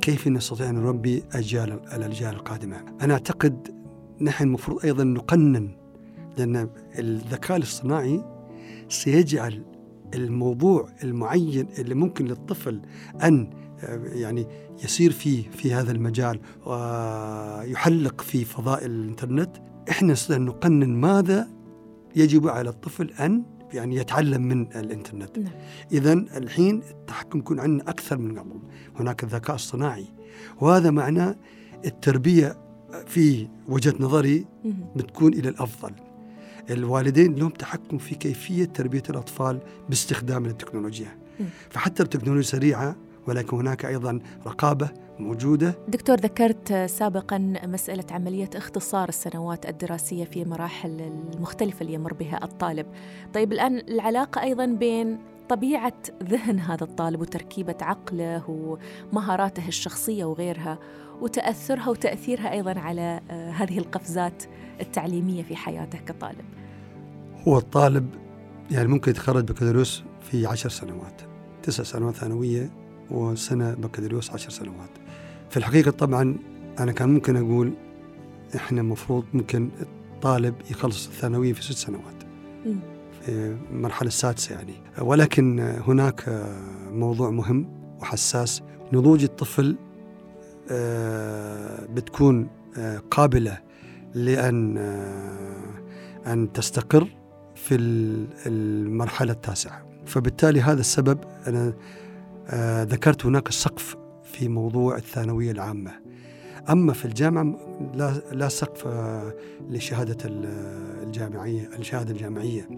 كيف 0.01 0.27
نستطيع 0.27 0.69
أن 0.69 0.75
نربي 0.75 1.23
أجيال 1.33 1.79
الأجيال 1.93 2.35
القادمة؟ 2.35 2.77
أنا 3.01 3.13
أعتقد 3.13 3.75
نحن 4.21 4.43
المفروض 4.43 4.85
أيضا 4.85 5.03
نقنن 5.03 5.71
لأن 6.37 6.69
الذكاء 6.99 7.57
الاصطناعي 7.57 8.34
سيجعل 8.89 9.63
الموضوع 10.15 10.89
المعين 11.03 11.67
اللي 11.79 11.95
ممكن 11.95 12.25
للطفل 12.25 12.81
أن 13.23 13.49
يعني 14.03 14.47
يسير 14.83 15.11
فيه 15.11 15.49
في 15.49 15.73
هذا 15.73 15.91
المجال 15.91 16.39
ويحلق 16.65 18.21
في 18.21 18.45
فضاء 18.45 18.85
الإنترنت 18.85 19.57
إحنا 19.89 20.13
نستطيع 20.13 20.37
ان 20.37 20.45
نقنن 20.45 20.89
ماذا 20.89 21.47
يجب 22.15 22.47
على 22.47 22.69
الطفل 22.69 23.11
أن 23.11 23.43
يعني 23.73 23.95
يتعلم 23.95 24.41
من 24.41 24.61
الإنترنت. 24.61 25.39
نعم. 25.39 25.53
اذا 25.91 26.13
الحين 26.13 26.81
التحكم 26.91 27.39
يكون 27.39 27.59
عندنا 27.59 27.89
أكثر 27.89 28.17
من 28.17 28.39
قبل. 28.39 28.59
هناك 28.95 29.23
الذكاء 29.23 29.55
اصطناعي 29.55 30.05
وهذا 30.61 30.91
معناه 30.91 31.35
التربية 31.85 32.57
في 33.05 33.47
وجهة 33.69 33.93
نظري 33.99 34.45
بتكون 34.95 35.33
إلى 35.33 35.49
الأفضل. 35.49 35.91
الوالدين 36.69 37.35
لهم 37.35 37.49
تحكم 37.49 37.97
في 37.97 38.15
كيفية 38.15 38.65
تربية 38.65 39.03
الأطفال 39.09 39.59
باستخدام 39.89 40.45
التكنولوجيا 40.45 41.17
فحتى 41.69 42.03
التكنولوجيا 42.03 42.49
سريعة 42.51 42.95
ولكن 43.27 43.57
هناك 43.57 43.85
أيضا 43.85 44.19
رقابة 44.47 44.89
موجودة. 45.19 45.75
دكتور 45.87 46.15
ذكرت 46.15 46.73
سابقا 46.73 47.53
مسألة 47.63 48.03
عملية 48.11 48.49
اختصار 48.55 49.09
السنوات 49.09 49.65
الدراسية 49.69 50.25
في 50.25 50.45
مراحل 50.45 51.11
المختلفة 51.33 51.81
اللي 51.81 51.93
يمر 51.93 52.13
بها 52.13 52.43
الطالب. 52.43 52.85
طيب 53.33 53.53
الآن 53.53 53.77
العلاقة 53.77 54.41
أيضا 54.41 54.65
بين 54.65 55.17
طبيعة 55.49 55.93
ذهن 56.23 56.59
هذا 56.59 56.83
الطالب 56.83 57.21
وتركيبة 57.21 57.75
عقله 57.81 58.77
ومهاراته 59.11 59.67
الشخصية 59.67 60.25
وغيرها 60.25 60.79
وتأثرها 61.21 61.89
وتأثيرها 61.89 62.51
أيضا 62.51 62.79
على 62.79 63.21
آه، 63.31 63.51
هذه 63.51 63.77
القفزات 63.77 64.43
التعليمية 64.81 65.43
في 65.43 65.55
حياته 65.55 65.97
كطالب. 65.97 66.45
هو 67.47 67.57
الطالب 67.57 68.09
يعني 68.71 68.87
ممكن 68.87 69.11
يتخرج 69.11 69.43
بكالوريوس 69.43 70.03
في 70.21 70.45
عشر 70.45 70.69
سنوات. 70.69 71.21
تسع 71.63 71.83
سنوات 71.83 72.15
ثانوية 72.15 72.71
وسنة 73.11 73.73
بكالوريوس 73.73 74.31
عشر 74.31 74.49
سنوات. 74.49 74.89
في 75.49 75.57
الحقيقة 75.57 75.91
طبعا 75.91 76.37
أنا 76.79 76.91
كان 76.91 77.09
ممكن 77.09 77.35
أقول 77.35 77.73
إحنا 78.55 78.81
المفروض 78.81 79.23
ممكن 79.33 79.69
الطالب 79.81 80.55
يخلص 80.71 81.07
الثانوية 81.07 81.53
في 81.53 81.63
ست 81.63 81.77
سنوات. 81.77 82.15
في 83.21 83.55
المرحلة 83.71 84.07
السادسة 84.07 84.55
يعني. 84.55 84.73
ولكن 85.01 85.59
هناك 85.59 86.45
موضوع 86.91 87.29
مهم 87.29 87.67
وحساس. 88.01 88.61
نضوج 88.93 89.23
الطفل 89.23 89.75
آه، 90.71 91.85
بتكون 91.85 92.47
آه، 92.77 93.01
قابلة 93.11 93.57
لأن 94.15 94.77
آه، 94.77 96.33
أن 96.33 96.51
تستقر 96.53 97.07
في 97.55 97.75
المرحلة 98.45 99.31
التاسعة. 99.31 99.85
فبالتالي 100.05 100.61
هذا 100.61 100.79
السبب 100.79 101.19
أنا 101.47 101.73
آه 102.49 102.83
ذكرت 102.83 103.25
هناك 103.25 103.51
سقف 103.51 103.95
في 104.23 104.47
موضوع 104.47 104.97
الثانوية 104.97 105.51
العامة. 105.51 105.91
أما 106.69 106.93
في 106.93 107.05
الجامعة 107.05 107.55
لا, 107.93 108.13
لا 108.31 108.49
سقف 108.49 108.87
آه 108.87 109.33
لشهادة 109.69 110.17
الجامعية 110.25 111.69
الشهادة 111.79 112.11
الجامعية. 112.11 112.69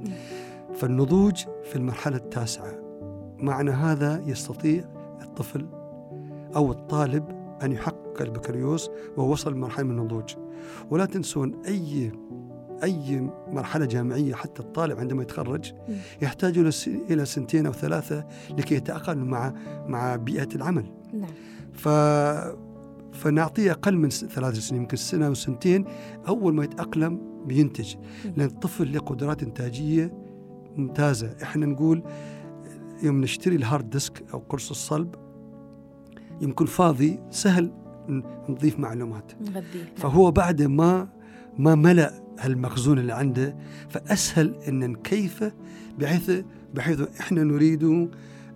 فالنضوج 0.76 1.44
في 1.64 1.76
المرحلة 1.76 2.18
التاسعة 2.18 2.80
معنى 3.40 3.72
هذا 3.72 4.24
يستطيع 4.26 4.84
الطفل 5.22 5.66
أو 6.56 6.72
الطالب 6.72 7.37
أن 7.64 7.72
يحقق 7.72 8.22
البكالوريوس 8.22 8.90
وهو 9.18 9.32
وصل 9.32 9.54
لمرحلة 9.54 9.86
من 9.86 9.92
النضوج. 10.00 10.36
ولا 10.90 11.06
تنسون 11.06 11.62
أي 11.68 12.12
أي 12.84 13.30
مرحلة 13.48 13.86
جامعية 13.86 14.34
حتى 14.34 14.62
الطالب 14.62 15.00
عندما 15.00 15.22
يتخرج 15.22 15.74
يحتاج 16.22 16.58
إلى 16.88 17.26
سنتين 17.26 17.66
أو 17.66 17.74
ثلاثة 17.74 18.28
لكي 18.50 18.76
يتأقلم 18.76 19.24
مع 19.24 19.54
مع 19.88 20.16
بيئة 20.16 20.56
العمل. 20.56 20.86
نعم. 21.14 21.30
ف 21.74 21.90
فنعطيه 23.14 23.72
أقل 23.72 23.98
من 23.98 24.10
ثلاث 24.10 24.60
سنين 24.60 24.82
يمكن 24.82 24.98
سنة 24.98 25.28
أو 25.28 25.34
سنتين 25.34 25.86
أول 26.28 26.54
ما 26.54 26.64
يتأقلم 26.64 27.22
بينتج. 27.46 27.96
لأن 28.38 28.48
الطفل 28.48 28.94
له 28.94 29.00
قدرات 29.00 29.44
إنتاجية 29.44 30.14
ممتازة. 30.76 31.36
إحنا 31.44 31.66
نقول 31.66 32.04
يوم 33.04 33.22
نشتري 33.22 33.56
ال 33.56 33.62
hard 33.62 33.90
disk 33.90 34.24
أو 34.34 34.40
قرص 34.40 34.70
الصلب 34.70 35.16
يمكن 36.42 36.66
فاضي 36.66 37.20
سهل 37.32 37.72
نضيف 38.50 38.80
معلومات. 38.80 39.32
نعم. 39.54 39.64
فهو 39.96 40.32
بعد 40.32 40.62
ما 40.62 41.08
ما 41.58 41.76
ملأ 41.76 42.14
هالمخزون 42.40 43.00
اللي 43.00 43.14
عنده 43.14 43.56
فأسهل 43.90 44.56
أن 44.68 44.80
نكيفه 44.80 45.52
بحيث 46.00 46.32
بحيث 46.74 47.02
إحنا 47.20 47.44
نريد 47.44 47.84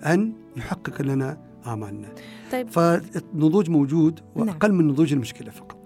أن 0.05 0.33
يحقق 0.57 1.01
لنا 1.01 1.37
آمالنا. 1.67 2.07
طيب. 2.51 2.69
فالنضوج 2.69 3.69
موجود 3.69 4.19
وأقل 4.35 4.69
نعم. 4.69 4.77
من 4.77 4.87
نضوج 4.87 5.13
المشكلة 5.13 5.51
فقط. 5.51 5.77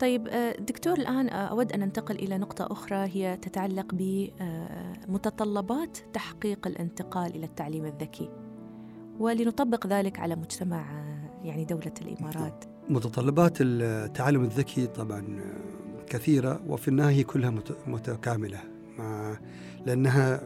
طيب 0.00 0.28
آه، 0.28 0.56
دكتور 0.56 0.94
الآن 0.94 1.28
آه، 1.28 1.46
أود 1.46 1.72
أن 1.72 1.80
ننتقل 1.80 2.14
إلى 2.14 2.38
نقطة 2.38 2.66
أخرى 2.70 2.96
هي 2.96 3.36
تتعلق 3.36 3.94
بمتطلبات 5.08 5.98
تحقيق 6.12 6.66
الانتقال 6.66 7.36
إلى 7.36 7.46
التعليم 7.46 7.84
الذكي. 7.84 8.30
ولنطبق 9.18 9.86
ذلك 9.86 10.18
على 10.18 10.36
مجتمع 10.36 11.13
يعني 11.44 11.64
دولة 11.64 11.92
الإمارات؟ 12.02 12.64
متطلبات 12.88 13.58
التعلم 13.60 14.42
الذكي 14.42 14.86
طبعا 14.86 15.40
كثيرة 16.06 16.60
وفي 16.68 16.88
النهاية 16.88 17.24
كلها 17.24 17.54
متكاملة 17.86 18.58
مع 18.98 19.38
لأنها 19.86 20.40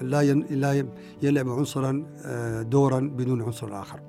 لا 0.00 0.32
لا 0.34 0.86
يلعب 1.22 1.48
عنصرا 1.48 2.06
آه، 2.24 2.62
دورا 2.62 3.00
بدون 3.00 3.42
عنصر 3.42 3.80
آخر. 3.80 4.00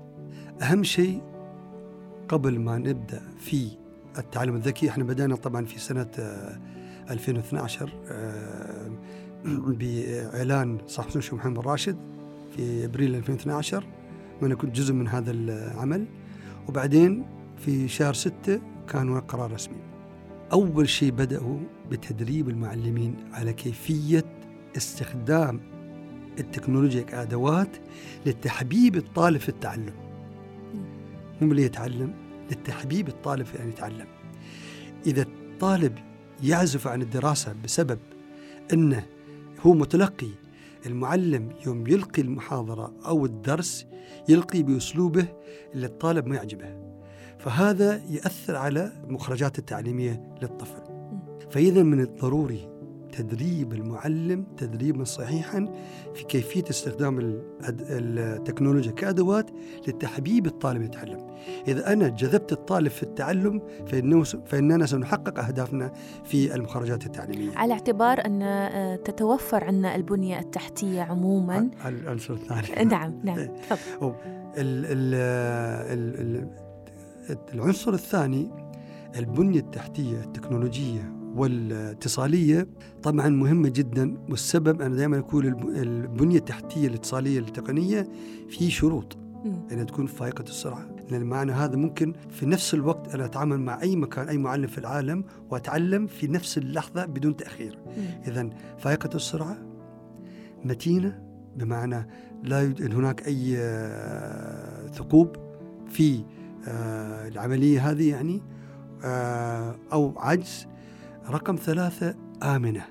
أهم 0.62 0.84
شيء 0.84 1.22
قبل 2.30 2.60
ما 2.60 2.78
نبدأ 2.78 3.22
في 3.40 3.68
التعلم 4.18 4.56
الذكي 4.56 4.90
إحنا 4.90 5.04
بدأنا 5.04 5.36
طبعا 5.36 5.66
في 5.66 5.80
سنة 5.80 6.12
2012 7.10 7.90
آه، 8.08 8.92
آه، 9.46 9.58
بإعلان 9.68 10.78
صاحب 10.88 11.18
الشيخ 11.18 11.34
محمد 11.34 11.60
راشد 11.60 11.98
في 12.56 12.86
أبريل 12.86 13.16
2012 13.16 13.84
وأنا 14.42 14.56
كنت 14.56 14.76
جزء 14.76 14.94
من 14.94 15.08
هذا 15.08 15.32
العمل. 15.32 16.06
وبعدين 16.68 17.26
في 17.58 17.88
شهر 17.88 18.14
ستة 18.14 18.62
كان 18.90 19.10
هناك 19.10 19.24
قرار 19.24 19.52
رسمي. 19.52 19.82
أول 20.54 20.90
شيء 20.90 21.12
بدأوا 21.12 21.60
بتدريب 21.92 22.50
المعلمين 22.50 23.16
على 23.34 23.54
كيفية 23.54 24.26
استخدام 24.78 25.60
التكنولوجيا 26.40 27.02
كأدوات 27.02 27.78
لتحبيب 28.26 28.96
الطالب 28.96 29.40
في 29.40 29.50
التعلم. 29.50 29.94
مو 31.42 31.52
اللي 31.52 31.64
يتعلم 31.64 32.14
لتحبيب 32.52 33.08
الطالب 33.08 33.46
في 33.46 33.64
أن 33.64 33.70
يتعلم. 33.70 34.08
إذا 35.06 35.22
الطالب 35.22 35.98
يعزف 36.44 36.88
عن 36.88 37.02
الدراسة 37.02 37.56
بسبب 37.64 38.00
أنه 38.74 39.06
هو 39.66 39.74
متلقي 39.74 40.30
المعلم 40.86 41.50
يوم 41.66 41.88
يلقي 41.88 42.22
المحاضرة 42.22 42.94
أو 43.06 43.26
الدرس 43.26 43.86
يلقي 44.30 44.64
بأسلوبه 44.64 45.28
اللي 45.74 45.86
الطالب 45.86 46.28
ما 46.28 46.36
يعجبه. 46.36 46.78
فهذا 47.40 48.02
يأثر 48.10 48.56
على 48.56 48.92
المخرجات 49.04 49.60
التعليمية 49.60 50.36
للطفل. 50.42 50.82
فإذا 51.52 51.84
من 51.84 52.00
الضروري 52.00 52.71
تدريب 53.12 53.74
المعلم 53.74 54.46
تدريبا 54.58 55.04
صحيحا 55.04 55.66
في 56.14 56.24
كيفية 56.24 56.64
استخدام 56.70 57.42
التكنولوجيا 57.62 58.92
كأدوات 58.92 59.50
لتحبيب 59.88 60.46
الطالب 60.46 60.82
يتعلم. 60.82 61.28
إذا 61.68 61.94
أنا 61.94 62.08
جذبت 62.08 62.52
الطالب 62.52 62.88
في 62.88 63.04
التعلم 63.04 63.62
فإنه 63.88 64.24
فإننا 64.24 64.86
سنحقق 64.86 65.40
أهدافنا 65.40 65.92
في 66.24 66.56
المخرجات 66.56 67.06
التعليمية. 67.06 67.58
على 67.58 67.74
اعتبار 67.74 68.26
أن 68.26 68.42
آه، 68.42 68.96
تتوفر 68.96 69.64
عندنا 69.64 69.96
البنية 69.96 70.40
التحتية 70.40 71.02
عموما. 71.02 71.70
العنصر 71.86 72.34
الثاني. 72.34 72.86
نعم 72.92 73.20
نعم 73.24 73.48
تفضل. 73.70 74.16
العنصر 77.54 77.94
الثاني 77.94 78.50
البنية 79.18 79.60
التحتية 79.60 80.18
التكنولوجية 80.18 81.21
والاتصالية 81.36 82.68
طبعا 83.04 83.30
مهمة 83.30 83.70
جدا 83.70 84.18
والسبب 84.30 84.82
أنا 84.82 84.96
دائما 84.96 85.18
أقول 85.18 85.46
البنية 85.76 86.38
التحتية 86.38 86.88
الاتصالية 86.88 87.40
التقنية 87.40 88.08
في 88.50 88.70
شروط 88.70 89.18
أن 89.72 89.86
تكون 89.86 90.06
فائقة 90.06 90.44
السرعة. 90.44 90.96
لأن 91.12 91.24
معنى 91.24 91.52
هذا 91.52 91.76
ممكن 91.76 92.14
في 92.30 92.46
نفس 92.46 92.74
الوقت 92.74 93.16
أنا 93.16 93.26
أتعامل 93.26 93.60
مع 93.60 93.82
أي 93.82 93.96
مكان 93.96 94.28
أي 94.28 94.38
معلم 94.38 94.68
في 94.68 94.78
العالم 94.78 95.24
وأتعلم 95.50 96.08
في 96.08 96.28
نفس 96.28 96.58
اللحظة 96.58 97.06
بدون 97.06 97.36
تأخير. 97.36 97.80
إذا 98.28 98.50
فائقة 98.78 99.10
السرعة 99.16 99.58
متينة 100.66 101.22
بمعنى 101.56 102.08
لا 102.44 102.62
يوجد 102.62 102.96
هناك 102.96 103.28
أي 103.28 103.56
آه، 103.58 104.88
ثقوب 104.88 105.36
في 105.90 106.24
آه، 106.68 107.28
العملية 107.28 107.92
هذه 107.92 108.10
يعني 108.10 108.42
آه، 109.04 109.76
أو 109.94 110.14
عجز. 110.18 110.68
رقم 111.30 111.56
ثلاثة 111.56 112.16
آمنة. 112.44 112.86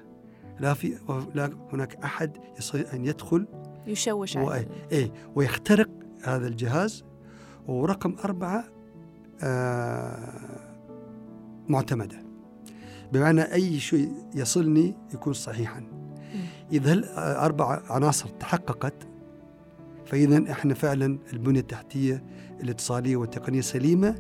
لا 0.61 0.75
في 0.75 0.99
لا 1.35 1.51
هناك 1.73 2.05
أحد 2.05 2.37
يستطيع 2.59 2.85
أن 2.93 3.05
يدخل 3.05 3.47
يشوش 3.87 4.37
و... 4.37 4.53
إيه 4.93 5.12
ويخترق 5.35 5.88
هذا 6.25 6.47
الجهاز. 6.47 7.05
ورقم 7.69 8.16
أربعة 8.25 8.64
آه 9.43 10.61
معتمدة. 11.69 12.23
بمعنى 13.12 13.43
أي 13.43 13.81
شيء 13.81 14.12
يصلني 14.35 14.97
يكون 15.14 15.33
صحيحا. 15.33 15.83
إذا 16.73 16.93
الأربع 16.93 17.83
عناصر 17.90 18.29
تحققت 18.29 18.95
فإذا 20.07 20.53
إحنا 20.53 20.75
فعلا 20.75 21.19
البنية 21.33 21.61
التحتية 21.61 22.25
الاتصالية 22.61 23.16
والتقنية 23.16 23.61
سليمة 23.61 24.14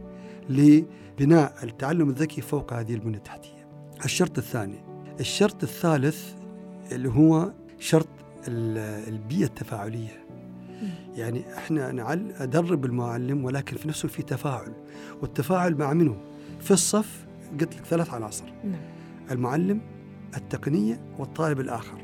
لبناء 0.48 1.54
التعلم 1.62 2.08
الذكي 2.08 2.40
فوق 2.40 2.72
هذه 2.72 2.94
البنية 2.94 3.16
التحتية. 3.16 3.59
الشرط 4.04 4.38
الثاني. 4.38 4.84
الشرط 5.20 5.62
الثالث 5.62 6.32
اللي 6.92 7.08
هو 7.08 7.52
شرط 7.78 8.08
ال- 8.48 9.08
البيئة 9.14 9.44
التفاعلية. 9.44 10.24
يعني 11.14 11.54
إحنا 11.56 11.92
نعل 11.92 12.32
أدرب 12.38 12.84
المعلم 12.84 13.44
ولكن 13.44 13.76
في 13.76 13.88
نفسه 13.88 14.08
في 14.08 14.22
تفاعل. 14.22 14.72
والتفاعل 15.22 15.74
مع 15.74 15.92
منه 15.92 16.16
في 16.60 16.70
الصف 16.70 17.26
قلت 17.60 17.76
لك 17.76 17.84
ثلاث 17.84 18.14
عناصر. 18.14 18.44
نعم. 18.64 18.80
المعلم 19.30 19.80
التقنية 20.36 21.00
والطالب 21.18 21.60
الآخر. 21.60 21.98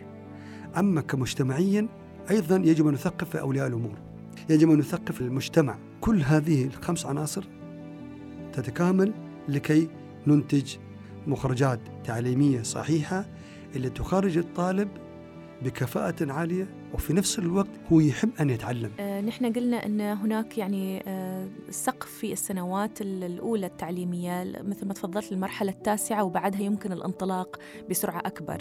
أما 0.79 1.01
كمجتمعيا 1.01 1.89
أيضا 2.31 2.57
يجب 2.57 2.87
أن 2.89 2.95
نثقف 2.95 3.37
أولياء 3.37 3.67
الأمور. 3.67 3.99
يجب 4.51 4.71
أن 4.71 4.79
نثقف 4.79 5.21
المجتمع. 5.21 5.79
كل 6.01 6.23
هذه 6.23 6.65
الخمس 6.65 7.07
عناصر 7.07 7.45
تتكامل 8.53 9.13
لكي 9.49 9.89
ننتج 10.27 10.77
مخرجات 11.27 11.81
تعليمية 12.05 12.63
صحيحة 12.63 13.25
اللي 13.77 13.91
تخرج 13.91 14.39
الطالب 14.39 14.89
بكفاءة 15.63 16.33
عالية 16.33 16.69
وفي 16.95 17.13
نفس 17.13 17.39
الوقت 17.39 17.69
هو 17.93 18.01
يحب 18.01 18.31
أن 18.41 18.51
يتعلم. 18.51 18.91
آه، 19.01 19.21
نحن 19.21 19.53
قلنا 19.53 19.87
أن 19.87 20.01
هناك 20.01 20.59
يعني 20.59 21.03
آه، 21.07 21.49
سقف 21.71 22.07
في 22.07 22.33
السنوات 22.33 23.01
ال- 23.01 23.25
الأولى 23.25 23.67
التعليمية 23.67 24.45
مثل 24.65 24.87
ما 24.87 24.95
تفضلت 24.95 25.33
المرحلة 25.33 25.71
التاسعة 25.71 26.25
وبعدها 26.25 26.61
يمكن 26.61 26.93
الانطلاق 26.93 27.57
بسرعة 27.91 28.19
أكبر. 28.19 28.59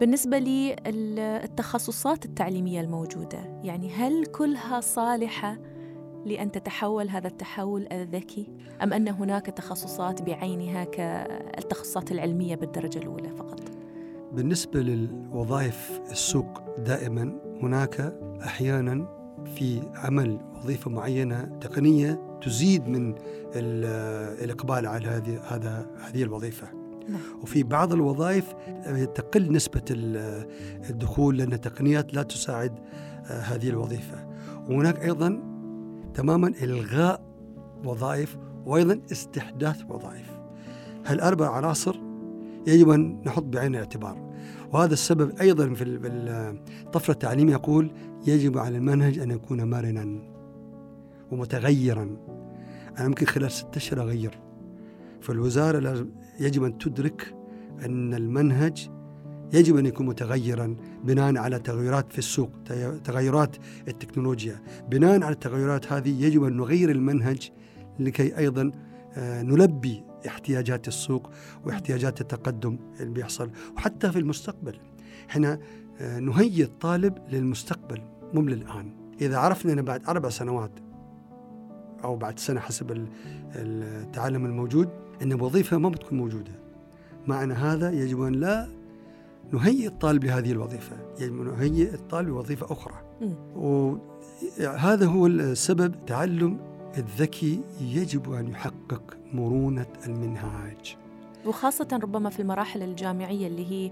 بالنسبة 0.00 0.38
للتخصصات 0.38 2.24
التعليمية 2.24 2.80
الموجودة 2.80 3.60
يعني 3.64 3.92
هل 3.92 4.26
كلها 4.26 4.80
صالحة؟ 4.80 5.58
لأن 6.26 6.52
تتحول 6.52 7.08
هذا 7.08 7.26
التحول 7.28 7.86
الذكي؟ 7.92 8.46
أم 8.82 8.92
أن 8.92 9.08
هناك 9.08 9.46
تخصصات 9.46 10.22
بعينها 10.22 10.84
كالتخصصات 10.84 12.12
العلمية 12.12 12.54
بالدرجة 12.54 12.98
الأولى 12.98 13.28
فقط؟ 13.28 13.60
بالنسبة 14.32 14.80
للوظائف 14.80 16.00
السوق 16.10 16.78
دائما 16.78 17.32
هناك 17.62 18.14
أحيانا 18.44 19.08
في 19.56 19.82
عمل 19.94 20.38
وظيفة 20.56 20.90
معينة 20.90 21.58
تقنية 21.60 22.38
تزيد 22.42 22.88
من 22.88 23.14
ال- 23.56 24.44
الإقبال 24.44 24.86
على 24.86 25.06
هذه 25.08 25.40
هذا 25.48 25.86
هذه 26.00 26.22
الوظيفة. 26.22 26.68
نعم. 27.08 27.20
وفي 27.42 27.62
بعض 27.62 27.92
الوظائف 27.92 28.52
تقل 29.14 29.52
نسبة 29.52 29.82
ال- 29.90 30.46
الدخول 30.90 31.36
لأن 31.38 31.52
التقنيات 31.52 32.14
لا 32.14 32.22
تساعد 32.22 32.78
آه، 33.30 33.40
هذه 33.40 33.68
الوظيفة. 33.68 34.26
وهناك 34.68 35.02
أيضا 35.04 35.51
تماما 36.14 36.52
إلغاء 36.62 37.22
وظائف 37.84 38.36
وأيضا 38.66 39.00
استحداث 39.12 39.82
وظائف. 39.88 40.30
هالأربع 41.06 41.50
عناصر 41.50 41.96
يجب 42.66 42.88
أن 42.88 43.22
نحط 43.26 43.42
بعين 43.42 43.74
الاعتبار؟ 43.74 44.32
وهذا 44.72 44.92
السبب 44.92 45.38
أيضا 45.40 45.74
في 45.74 45.84
ال- 45.84 46.00
في 46.02 46.82
الطفرة 46.82 47.12
التعليمية 47.12 47.52
يقول 47.52 47.90
يجب 48.26 48.58
على 48.58 48.76
المنهج 48.76 49.18
أن 49.18 49.30
يكون 49.30 49.70
مرنا 49.70 50.22
ومتغيرا. 51.30 52.16
أنا 52.98 53.08
ممكن 53.08 53.26
خلال 53.26 53.50
ستة 53.50 53.76
أشهر 53.76 54.00
أغير. 54.00 54.38
فالوزارة 55.20 56.06
يجب 56.40 56.64
أن 56.64 56.78
تدرك 56.78 57.34
أن 57.84 58.14
المنهج 58.14 58.90
يجب 59.52 59.76
أن 59.76 59.86
يكون 59.86 60.06
متغيرا 60.06 60.76
بناء 61.04 61.36
على 61.36 61.58
تغيرات 61.58 62.12
في 62.12 62.18
السوق 62.18 62.50
تغيرات 63.04 63.56
التكنولوجيا. 63.88 64.60
بناء 64.90 65.22
على 65.22 65.32
التغيرات 65.34 65.92
هذه 65.92 66.24
يجب 66.24 66.44
أن 66.44 66.56
نغير 66.56 66.90
المنهج 66.90 67.50
لكي 67.98 68.38
أيضا 68.38 68.72
آه، 69.16 69.42
نلبي 69.42 70.02
احتياجات 70.26 70.88
السوق 70.88 71.30
واحتياجات 71.66 72.20
التقدم 72.20 72.78
اللي 73.00 73.12
بيحصل. 73.12 73.50
وحتى 73.76 74.12
في 74.12 74.18
المستقبل 74.18 74.76
إحنا 75.30 75.58
آه، 76.00 76.18
نهيئ 76.18 76.62
الطالب 76.64 77.18
للمستقبل 77.28 78.00
مو 78.34 78.40
للآن. 78.42 78.92
إذا 79.20 79.36
عرفنا 79.36 79.72
أن 79.72 79.82
بعد 79.82 80.02
أربع 80.08 80.28
سنوات 80.28 80.70
أو 82.04 82.16
بعد 82.16 82.38
سنة 82.38 82.60
حسب 82.60 82.90
ال- 82.90 83.06
التعلم 83.56 84.46
الموجود 84.46 84.88
أن 85.22 85.40
وظيفة 85.40 85.78
ما 85.78 85.88
بتكون 85.88 86.18
موجودة. 86.18 86.52
معنى 87.26 87.54
هذا 87.54 87.90
يجب 87.90 88.22
أن 88.22 88.32
لا 88.32 88.68
نهيئ 89.52 89.86
الطالب 89.86 90.24
لهذه 90.24 90.52
الوظيفة 90.52 90.96
يجب 91.20 91.40
أن 91.40 91.44
نهيئ 91.44 91.94
الطالب 91.94 92.28
لوظيفة 92.28 92.72
أخرى. 92.72 92.94
وهذا 93.56 95.06
هو 95.06 95.26
السبب 95.26 96.04
تعلم 96.06 96.60
الذكي 96.98 97.60
يجب 97.80 98.32
أن 98.32 98.48
يحقق 98.48 99.16
مرونة 99.32 99.86
المنهاج 100.06 100.96
وخاصة 101.46 101.88
ربما 101.92 102.30
في 102.30 102.40
المراحل 102.40 102.82
الجامعية 102.82 103.46
اللي 103.46 103.70
هي 103.70 103.90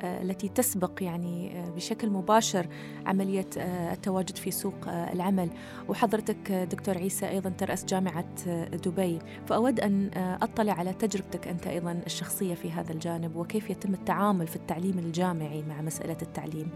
آه، 0.00 0.22
التي 0.22 0.48
تسبق 0.48 1.02
يعني 1.02 1.60
آه، 1.60 1.70
بشكل 1.70 2.10
مباشر 2.10 2.66
عملية 3.06 3.46
آه، 3.58 3.92
التواجد 3.92 4.36
في 4.36 4.50
سوق 4.50 4.88
العمل. 4.88 5.50
وحضرتك 5.88 6.52
دكتور 6.52 6.98
عيسى 6.98 7.28
أيضا 7.28 7.50
ترأس 7.50 7.84
جامعة 7.84 8.44
دبي. 8.84 9.18
فأود 9.46 9.80
أن 9.80 10.10
أطلع 10.42 10.72
على 10.72 10.92
تجربتك 10.92 11.48
أنت 11.48 11.66
أيضا 11.66 12.00
الشخصية 12.06 12.54
في 12.54 12.70
هذا 12.70 12.92
الجانب 12.92 13.36
وكيف 13.36 13.70
يتم 13.70 13.94
التعامل 13.94 14.46
في 14.46 14.56
التعليم 14.56 14.98
الجامعي 14.98 15.62
مع 15.62 15.82
مسألة 15.82 16.16
التعليم 16.22 16.70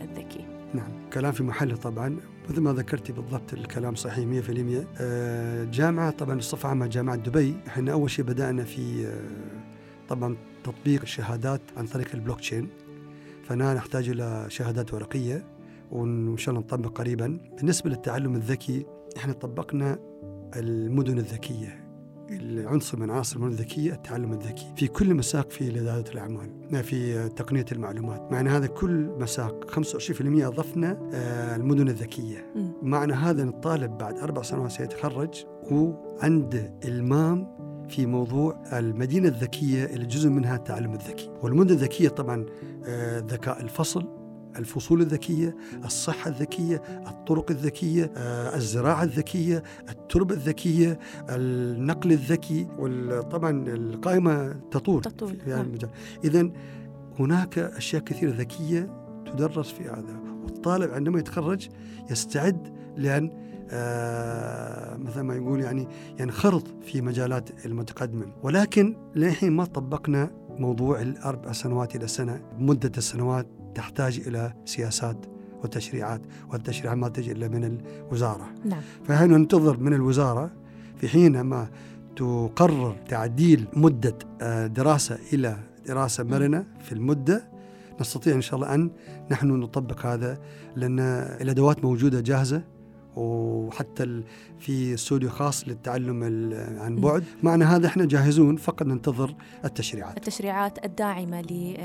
الذكي. 0.00 0.55
نعم 0.74 1.10
كلام 1.12 1.32
في 1.32 1.42
محله 1.42 1.76
طبعا. 1.76 2.16
مثل 2.50 2.60
ما 2.60 2.72
ذكرتي 2.72 3.12
بالضبط 3.12 3.52
الكلام 3.52 3.94
صحيح 3.94 4.26
100% 4.26 4.86
آه، 5.00 5.64
جامعة 5.64 6.10
طبعا 6.10 6.34
بصفة 6.34 6.68
عامة 6.68 6.86
جامعة 6.86 7.16
دبي. 7.16 7.54
إحنا 7.66 7.92
أول 7.92 8.10
شيء 8.10 8.24
بدأنا 8.24 8.64
في 8.64 9.06
آه، 9.06 9.20
طبعا 10.08 10.36
تطبيق 10.64 11.00
الشهادات 11.02 11.60
عن 11.76 11.86
طريق 11.86 12.08
البلوك 12.14 12.40
تشين. 12.40 12.68
فأنا 13.44 13.74
نحتاج 13.74 14.08
إلى 14.08 14.46
شهادات 14.48 14.94
ورقية 14.94 15.44
وإن 15.90 16.36
شاء 16.36 16.54
الله 16.54 16.66
نطبق 16.66 16.98
قريبا. 16.98 17.38
بالنسبة 17.58 17.90
للتعلم 17.90 18.34
الذكي 18.34 18.86
إحنا 19.16 19.32
طبقنا 19.32 19.98
المدن 20.56 21.18
الذكية. 21.18 21.85
العنصر 22.30 22.98
من 22.98 23.10
عناصر 23.10 23.36
المدن 23.36 23.52
الذكية 23.52 23.92
التعلم 23.92 24.32
الذكي. 24.32 24.72
في 24.76 24.88
كل 24.88 25.14
مساق 25.14 25.50
في 25.50 25.80
إدارة 25.80 26.04
الأعمال 26.12 26.50
في 26.82 27.28
تقنية 27.28 27.64
المعلومات. 27.72 28.32
معنى 28.32 28.50
هذا 28.50 28.66
كل 28.66 29.10
مساق 29.18 29.70
25% 29.70 30.46
أضفنا 30.46 30.98
آه، 31.14 31.56
المدن 31.56 31.88
الذكية. 31.88 32.52
مم. 32.56 32.72
معنى 32.82 33.12
هذا 33.12 33.42
أن 33.42 33.48
الطالب 33.48 33.98
بعد 33.98 34.18
أربع 34.18 34.42
سنوات 34.42 34.70
سيتخرج 34.70 35.44
وعنده 35.70 36.74
إلمام 36.84 37.56
في 37.88 38.06
موضوع 38.06 38.62
المدينة 38.72 39.28
الذكية 39.28 39.84
اللي 39.84 40.06
جزء 40.06 40.28
منها 40.28 40.56
التعلم 40.56 40.92
الذكي. 40.92 41.30
والمدن 41.42 41.74
الذكية 41.74 42.08
طبعا 42.08 42.46
آه، 42.86 43.18
ذكاء 43.18 43.60
الفصل 43.62 44.25
الفصول 44.58 45.00
الذكية 45.00 45.56
الصحة 45.84 46.30
الذكية 46.30 46.82
الطرق 47.06 47.50
الذكية 47.50 48.12
آه، 48.16 48.56
الزراعة 48.56 49.02
الذكية 49.02 49.62
التربة 49.88 50.34
الذكية 50.34 50.98
النقل 51.30 52.12
الذكي 52.12 52.68
وطبعا 52.78 53.64
القائمة 53.68 54.52
تطول 54.70 55.02
تطول، 55.02 55.36
في 55.36 55.50
هذا 55.50 55.56
نعم. 55.56 55.66
المجال 55.66 55.90
إذا 56.24 56.50
هناك 57.18 57.58
أشياء 57.58 58.02
كثيرة 58.02 58.30
ذكية 58.30 59.06
تدرس 59.26 59.70
في 59.70 59.84
هذا 59.84 60.20
والطالب 60.44 60.90
عندما 60.90 61.18
يتخرج 61.18 61.68
يستعد 62.10 62.74
لأن 62.96 63.46
آه 63.70 64.96
مثل 64.96 65.20
ما 65.20 65.34
يقول 65.34 65.60
يعني 65.60 65.88
ينخرط 66.20 66.64
في 66.82 67.00
مجالات 67.00 67.66
المتقدمة 67.66 68.26
ولكن 68.42 68.96
للحين 69.14 69.52
ما 69.52 69.64
طبقنا 69.64 70.30
موضوع 70.58 71.00
الأربع 71.02 71.52
سنوات 71.52 71.96
إلى 71.96 72.08
سنة 72.08 72.42
مدة 72.58 72.92
السنوات 72.96 73.46
تحتاج 73.76 74.22
إلى 74.26 74.52
سياسات 74.64 75.16
وتشريعات 75.64 76.20
والتشريعات 76.52 76.96
ما 76.96 77.08
تجي 77.08 77.32
إلا 77.32 77.48
من 77.48 77.64
الوزارة. 77.64 78.48
نعم. 78.64 78.80
فنحن 79.04 79.30
ننتظر 79.30 79.76
من 79.80 79.94
الوزارة 79.94 80.50
في 80.96 81.08
حينما 81.08 81.68
تقرر 82.16 82.96
تعديل 83.08 83.66
مدة 83.72 84.18
آه، 84.40 84.66
دراسة 84.66 85.18
إلى 85.32 85.56
دراسة 85.86 86.24
مرنة 86.24 86.66
في 86.82 86.92
المدة 86.92 87.48
نستطيع 88.00 88.34
إن 88.34 88.40
شاء 88.40 88.54
الله 88.54 88.74
أن 88.74 88.90
نحن 89.30 89.46
نطبق 89.48 90.06
هذا 90.06 90.38
لأن 90.76 91.00
الأدوات 91.40 91.84
موجودة 91.84 92.20
جاهزة. 92.20 92.62
وحتى 93.16 94.22
في 94.58 94.94
استوديو 94.94 95.30
خاص 95.30 95.68
للتعلم 95.68 96.24
عن 96.78 96.96
بعد. 96.96 97.24
معنى 97.42 97.64
هذا 97.64 97.86
إحنا 97.86 98.04
جاهزون 98.04 98.56
فقط 98.56 98.82
ننتظر 98.82 99.34
التشريعات. 99.64 100.16
التشريعات 100.16 100.84
الداعمة 100.84 101.40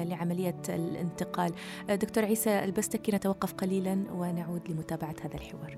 لعملية 0.05 0.61
الانتقال. 0.69 1.51
دكتور 1.89 2.25
عيسى 2.25 2.63
البستكي 2.63 3.11
نتوقف 3.11 3.53
قليلا 3.53 4.03
ونعود 4.13 4.61
لمتابعة 4.69 5.15
هذا 5.23 5.35
الحوار. 5.35 5.77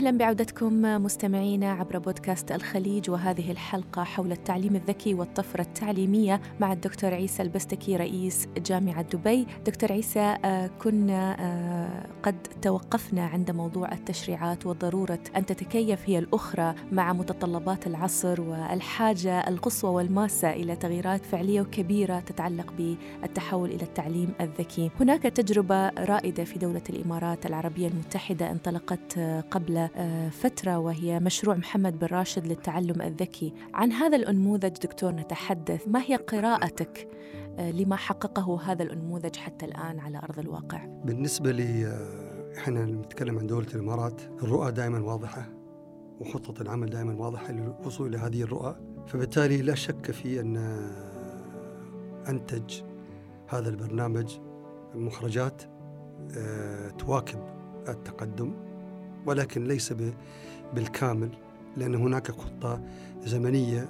أهلا 0.00 0.18
بعودتكم 0.18 0.82
مستمعينا 0.82 1.72
عبر 1.72 1.98
بودكاست 1.98 2.52
الخليج 2.52 3.10
وهذه 3.10 3.50
الحلقة 3.50 4.04
حول 4.04 4.32
التعليم 4.32 4.76
الذكي 4.76 5.14
والطفرة 5.14 5.60
التعليمية 5.60 6.40
مع 6.60 6.72
الدكتور 6.72 7.14
عيسى 7.14 7.42
البستكي 7.42 7.96
رئيس 7.96 8.48
جامعة 8.56 9.02
دبي. 9.02 9.46
دكتور 9.66 9.92
عيسى 9.92 10.36
آه، 10.44 10.70
كنا 10.82 11.36
آه، 11.40 12.06
قد 12.22 12.42
توقفنا 12.62 13.26
عند 13.26 13.50
موضوع 13.50 13.92
التشريعات 13.92 14.66
وضرورة 14.66 15.18
أن 15.36 15.46
تتكيف 15.46 16.00
هي 16.06 16.18
الأخرى 16.18 16.74
مع 16.92 17.12
متطلبات 17.12 17.86
العصر 17.86 18.40
والحاجة 18.40 19.48
القصوى 19.48 19.90
والماسة 19.90 20.52
إلى 20.52 20.76
تغييرات 20.76 21.26
فعلية 21.26 21.60
وكبيرة 21.60 22.20
تتعلق 22.20 22.72
بالتحول 22.72 23.70
إلى 23.70 23.82
التعليم 23.82 24.32
الذكي. 24.40 24.90
هناك 25.00 25.22
تجربة 25.22 25.88
رائدة 25.88 26.44
في 26.44 26.58
دولة 26.58 26.82
الإمارات 26.90 27.46
العربية 27.46 27.88
المتحدة 27.88 28.50
انطلقت 28.50 29.18
آه، 29.18 29.40
قبل 29.40 29.89
فترة 30.30 30.78
وهي 30.78 31.20
مشروع 31.20 31.56
محمد 31.56 31.98
بن 31.98 32.06
راشد 32.06 32.46
للتعلم 32.46 33.02
الذكي. 33.02 33.54
عن 33.74 33.92
هذا 33.92 34.16
الأنموذج 34.16 34.72
دكتور 34.78 35.12
نتحدث. 35.12 35.88
ما 35.88 36.02
هي 36.02 36.16
قراءتك 36.16 37.08
آه، 37.58 37.70
لما 37.70 37.96
حققه 37.96 38.60
هذا 38.62 38.82
الأنموذج 38.82 39.36
حتى 39.36 39.66
الآن 39.66 39.98
على 39.98 40.18
أرض 40.18 40.38
الواقع؟ 40.38 40.84
بالنسبة 41.04 41.52
لي 41.52 41.86
آه، 41.86 42.58
إحنا 42.58 42.84
نتكلم 42.84 43.38
عن 43.38 43.46
دولة 43.46 43.66
الإمارات. 43.74 44.22
الرؤى 44.42 44.72
دائما 44.72 44.98
واضحة 44.98 45.48
وخطة 46.20 46.62
العمل 46.62 46.90
دائما 46.90 47.14
واضحة 47.14 47.52
للوصول 47.52 48.08
إلى 48.08 48.18
هذه 48.18 48.42
الرؤى. 48.42 48.76
فبالتالي 49.06 49.62
لا 49.62 49.74
شك 49.74 50.10
في 50.10 50.40
أن 50.40 50.56
آه، 50.56 52.30
أنتج 52.30 52.82
هذا 53.48 53.68
البرنامج 53.68 54.38
مخرجات 54.94 55.62
تواكب 56.98 57.38
التقدم. 57.88 58.69
ولكن 59.26 59.64
ليس 59.64 59.94
بالكامل 60.74 61.30
لأن 61.76 61.94
هناك 61.94 62.30
خطة 62.30 62.82
زمنية 63.24 63.88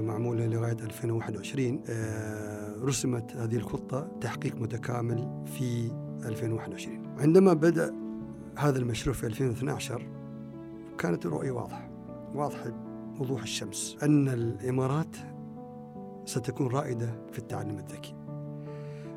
معمولة 0.00 0.46
لغاية 0.46 0.76
2021 0.80 1.80
آه، 1.88 2.74
رسمت 2.82 3.36
هذه 3.36 3.56
الخطة 3.56 4.08
تحقيق 4.20 4.56
متكامل 4.56 5.44
في 5.46 5.90
2021 6.24 7.16
عندما 7.18 7.52
بدأ 7.52 7.94
هذا 8.58 8.78
المشروع 8.78 9.16
في 9.16 9.26
2012 9.26 10.06
كانت 10.98 11.26
الرؤية 11.26 11.50
واضحة. 11.50 11.90
واضحة 12.34 12.72
وضوح 13.20 13.42
الشمس 13.42 13.96
أن 14.02 14.28
الإمارات 14.28 15.16
ستكون 16.24 16.66
رائدة 16.66 17.14
في 17.32 17.38
التعلم 17.38 17.78
الذكي. 17.78 18.14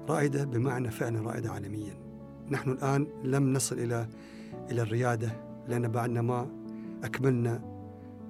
رائدة 0.10 0.44
بمعنى 0.44 0.92
فعلا 0.92 1.22
رائدة 1.22 1.52
عالميا. 1.52 1.94
نحن 2.52 2.72
الآن 2.72 3.08
لم 3.24 3.54
نصل 3.54 3.80
إلى 3.80 4.08
إلى 4.71 4.82
الريادة 4.82 5.30
لأن 5.67 5.88
بعدنا 5.88 6.21
ما 6.21 6.47
أكملنا 7.03 7.62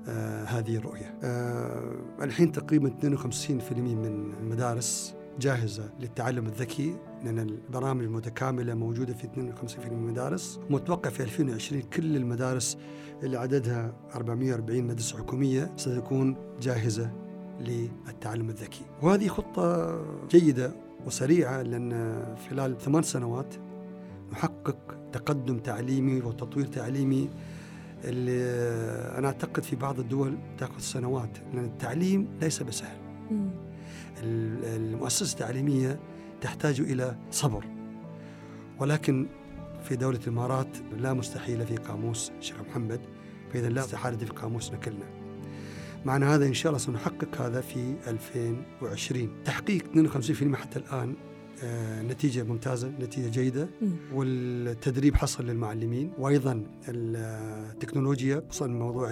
آه 0.10 0.44
هذه 0.44 0.76
الرؤية. 0.76 1.16
آه 1.24 1.96
الحين 2.22 2.52
تقريبا 2.52 2.90
52% 2.90 3.74
من 3.74 4.34
المدارس 4.40 5.16
جاهزة 5.40 5.90
للتعلم 6.00 6.46
الذكي 6.46 6.96
لأن 7.24 7.40
البرامج 7.40 8.08
متكاملة 8.08 8.74
موجودة 8.74 9.14
في 9.14 9.28
52% 9.28 9.86
من 9.86 9.92
المدارس. 9.92 10.60
متوقع 10.70 11.10
في 11.10 11.24
2020 11.24 11.82
كل 11.82 12.16
المدارس 12.16 12.78
اللي 13.24 13.38
عددها 13.38 13.94
440 14.16 14.84
مدرسة 14.84 15.18
حكومية 15.18 15.72
ستكون 15.78 16.36
جاهزة 16.62 17.12
للتعلم 17.60 18.50
الذكي. 18.50 18.82
وهذه 19.02 19.28
خطة 19.28 20.00
جيدة 20.30 20.72
وسريعة 21.06 21.62
لأن 21.62 22.24
خلال 22.50 22.78
ثمان 22.78 23.04
سنوات 23.04 23.56
نحقق 24.32 24.78
تقدم 25.14 25.60
تعليمي 25.60 26.22
وتطوير 26.22 26.66
تعليمي 26.66 27.30
اللي 28.04 28.42
أنا 29.18 29.28
أعتقد 29.28 29.64
في 29.64 29.76
بعض 29.76 30.00
الدول 30.00 30.38
تأخذ 30.58 30.80
سنوات 30.80 31.38
لأن 31.54 31.66
التعليم 31.66 32.28
ليس 32.42 32.64
بسهل. 32.64 32.98
المؤسسة 34.24 35.34
التعليمية 35.34 36.00
تحتاج 36.42 36.80
إلى 36.80 37.16
صبر 37.32 37.66
ولكن 38.80 39.28
في 39.84 39.96
دولة 39.96 40.20
الإمارات 40.24 40.78
لا 40.98 41.14
مستحيل 41.14 41.66
في 41.66 41.76
قاموس 41.76 42.32
شيخ 42.40 42.56
محمد 42.70 43.00
فإذا 43.54 43.70
لا 43.70 43.82
استحالة 43.82 44.18
في 44.18 44.26
قاموس 44.26 44.72
نكلنا. 44.72 45.06
معنى 46.06 46.26
هذا 46.26 46.46
إن 46.46 46.54
شاء 46.54 46.70
الله 46.70 46.80
سنحقق 46.80 47.42
هذا 47.42 47.62
في 47.62 47.96
2020 48.08 49.30
تحقيق 49.46 49.84
52% 49.94 50.56
حتى 50.56 50.80
الآن 50.80 51.16
نتيجة 52.02 52.44
ممتازة 52.44 52.88
نتيجة 52.88 53.30
جيدة. 53.30 53.70
والتدريب 54.14 55.16
حصل 55.16 55.46
للمعلمين. 55.46 56.12
وأيضا 56.18 56.64
التكنولوجيا 56.88 58.44
خصوصا 58.50 58.68
موضوع 58.68 59.12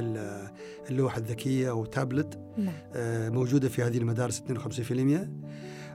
اللوحة 0.89 1.17
الذكية 1.17 1.69
أو 1.69 1.85
تابلت 1.85 2.39
نعم. 2.57 2.73
آه، 2.93 3.29
موجودة 3.29 3.69
في 3.69 3.83
هذه 3.83 3.97
المدارس 3.97 4.43
52% 4.49 5.29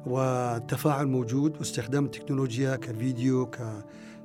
والتفاعل 0.07 1.07
موجود 1.07 1.57
واستخدام 1.59 2.05
التكنولوجيا 2.05 2.77
كفيديو 2.77 3.51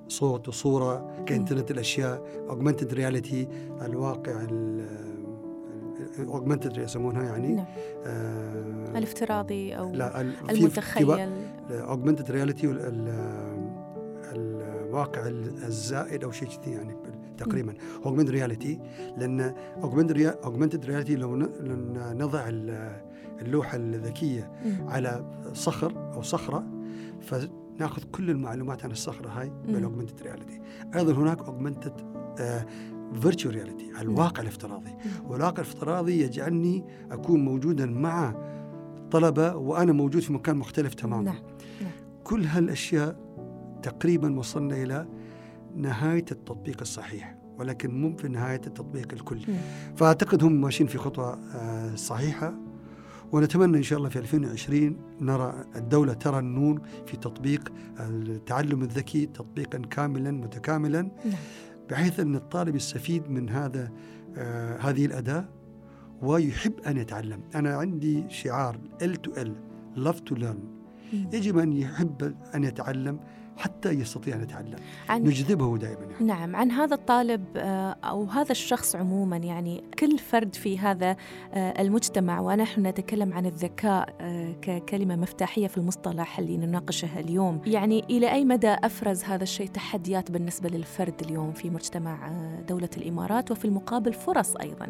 كصوت 0.09 0.47
وصورة 0.47 1.23
كإنترنت 1.25 1.71
الأشياء 1.71 2.23
augmented 2.49 2.95
reality 2.95 3.47
الواقع 3.81 4.47
augmented 6.19 6.77
يسمونها 6.78 7.23
يعني 7.23 7.56
نعم. 7.56 7.65
آه 8.06 8.97
الافتراضي 8.97 9.73
أو 9.73 9.93
لا 9.93 10.21
المتخيل. 10.49 11.30
augmented 11.71 12.31
reality 12.31 12.67
الواقع 14.36 15.28
الزائد 15.28 16.23
أو 16.23 16.32
شيء 16.32 16.47
كذي 16.47 16.71
يعني 16.71 16.95
تقريبا. 17.38 17.73
augmented 18.05 18.29
reality 18.29 18.79
لأن 19.17 19.54
augmented 19.84 20.86
reality 20.86 21.15
لو 21.15 21.36
نضع 21.95 22.49
اللوحة 23.41 23.78
الذكية 23.78 24.51
على 24.88 25.25
صخر 25.54 26.13
أو 26.13 26.21
صخرة 26.21 26.65
فناخذ 27.21 28.04
كل 28.12 28.30
المعلومات 28.30 28.84
عن 28.84 28.91
الصخرة 28.91 29.30
هاي 29.30 29.51
بال 29.67 29.77
augmented 29.77 30.21
reality 30.21 30.62
أيضا 30.95 31.13
هناك 31.13 31.41
augmented 31.47 31.93
virtual 33.21 33.55
reality 33.55 33.91
الواقع 34.01 34.41
الافتراضي 34.41 34.91
والواقع 35.27 35.61
الافتراضي 35.61 36.21
يجعلني 36.21 36.83
أكون 37.11 37.45
موجودا 37.45 37.85
مع 37.85 38.35
طلبة 39.11 39.55
وأنا 39.55 39.91
موجود 39.91 40.21
في 40.21 40.33
مكان 40.33 40.57
مختلف 40.57 40.93
تماما 40.93 41.23
نعم. 41.23 41.35
نعم. 41.81 41.91
كل 42.23 42.45
هالأشياء 42.45 43.15
تقريبا 43.83 44.39
وصلنا 44.39 44.83
إلى 44.83 45.07
نهاية 45.75 46.25
التطبيق 46.31 46.77
الصحيح 46.81 47.35
ولكن 47.59 48.01
مو 48.01 48.17
في 48.17 48.27
نهاية 48.27 48.61
التطبيق 48.67 49.13
الكلي 49.13 49.45
فأعتقد 49.95 50.43
هم 50.43 50.61
ماشيين 50.61 50.89
في 50.89 50.97
خطوة 50.97 51.39
آه، 51.55 51.95
صحيحة 51.95 52.53
ونتمنى 53.31 53.77
إن 53.77 53.83
شاء 53.83 53.99
الله 53.99 54.09
في 54.09 54.19
2020 54.19 54.97
نرى 55.21 55.65
الدولة 55.75 56.13
ترى 56.13 56.39
النور 56.39 56.81
في 57.05 57.17
تطبيق 57.17 57.73
التعلم 57.99 58.81
الذكي 58.81 59.25
تطبيقا 59.25 59.77
كاملا 59.77 60.31
متكاملا 60.31 61.01
نعم. 61.01 61.35
بحيث 61.89 62.19
أن 62.19 62.36
الطالب 62.36 62.76
يستفيد 62.76 63.30
من 63.30 63.50
هذا 63.50 63.91
آه 64.38 64.78
هذه 64.78 65.06
الأداة 65.06 65.45
ويحب 66.21 66.80
أن 66.88 66.98
يتعلم. 66.98 67.39
أنا 67.56 67.76
عندي 67.76 68.30
شعار 68.30 68.80
L 69.02 69.15
to 69.28 69.32
L 69.39 69.50
love 69.98 70.19
to 70.30 70.36
learn. 70.36 70.60
يجب 71.34 71.58
أن 71.58 71.74
يحب 71.74 72.36
أن 72.56 72.63
يتعلم. 72.63 73.19
حتى 73.57 73.89
يستطيع 73.89 74.35
أن 74.35 74.41
يتعلم. 74.41 74.75
عن 75.09 75.23
نجذبه 75.23 75.77
دائما 75.77 76.01
يعني. 76.01 76.25
نعم 76.25 76.55
عن 76.55 76.71
هذا 76.71 76.95
الطالب 76.95 77.45
آه، 77.57 77.95
أو 78.03 78.23
هذا 78.23 78.51
الشخص 78.51 78.95
عموما 78.95 79.37
يعني 79.37 79.83
كل 79.99 80.17
فرد 80.17 80.55
في 80.55 80.79
هذا 80.79 81.15
آه، 81.53 81.81
المجتمع 81.81 82.39
ونحن 82.39 82.87
نتكلم 82.87 83.33
عن 83.33 83.45
الذكاء 83.45 84.15
آه، 84.21 84.55
ككلمة 84.61 85.15
مفتاحية 85.15 85.67
في 85.67 85.77
المصطلح 85.77 86.39
اللي 86.39 86.57
نناقشه 86.57 87.19
اليوم. 87.19 87.61
يعني 87.65 88.03
إلى 88.09 88.31
أي 88.31 88.45
مدى 88.45 88.75
أفرز 88.83 89.23
هذا 89.23 89.43
الشيء 89.43 89.67
تحديات 89.67 90.31
بالنسبة 90.31 90.69
للفرد 90.69 91.21
اليوم 91.21 91.53
في 91.53 91.69
مجتمع 91.69 92.29
دولة 92.67 92.89
الإمارات 92.97 93.51
وفي 93.51 93.65
المقابل 93.65 94.13
فرص 94.13 94.55
أيضاً؟ 94.55 94.87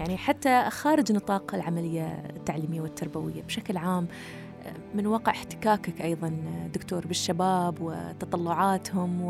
يعني 0.00 0.16
حتى 0.16 0.70
خارج 0.70 1.12
نطاق 1.12 1.54
العملية 1.54 2.22
التعليمية 2.36 2.80
والتربوية 2.80 3.42
بشكل 3.42 3.76
عام 3.76 4.08
من 4.94 5.06
واقع 5.06 5.32
احتكاكك 5.32 6.00
أيضا 6.00 6.32
دكتور 6.74 7.06
بالشباب 7.06 7.80
وتطلعاتهم 7.80 9.20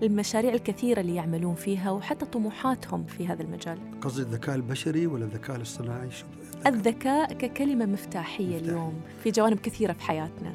والمشاريع 0.00 0.54
الكثيرة 0.54 1.00
اللي 1.00 1.14
يعملون 1.14 1.54
فيها 1.54 1.90
وحتى 1.90 2.26
طموحاتهم 2.26 3.04
في 3.04 3.26
هذا 3.26 3.42
المجال. 3.42 3.78
قصدي 4.00 4.22
الذكاء 4.22 4.56
البشري 4.56 5.06
ولا 5.06 5.24
الذكاء 5.24 5.56
الاصطناعي؟ 5.56 6.08
الذكاء؟ 6.66 7.32
ككلمة 7.32 7.86
مفتاحية 7.86 8.56
مفتاح. 8.56 8.68
اليوم 8.68 9.00
في 9.22 9.30
جوانب 9.30 9.58
كثيرة 9.58 9.92
في 9.92 10.02
حياتنا. 10.02 10.54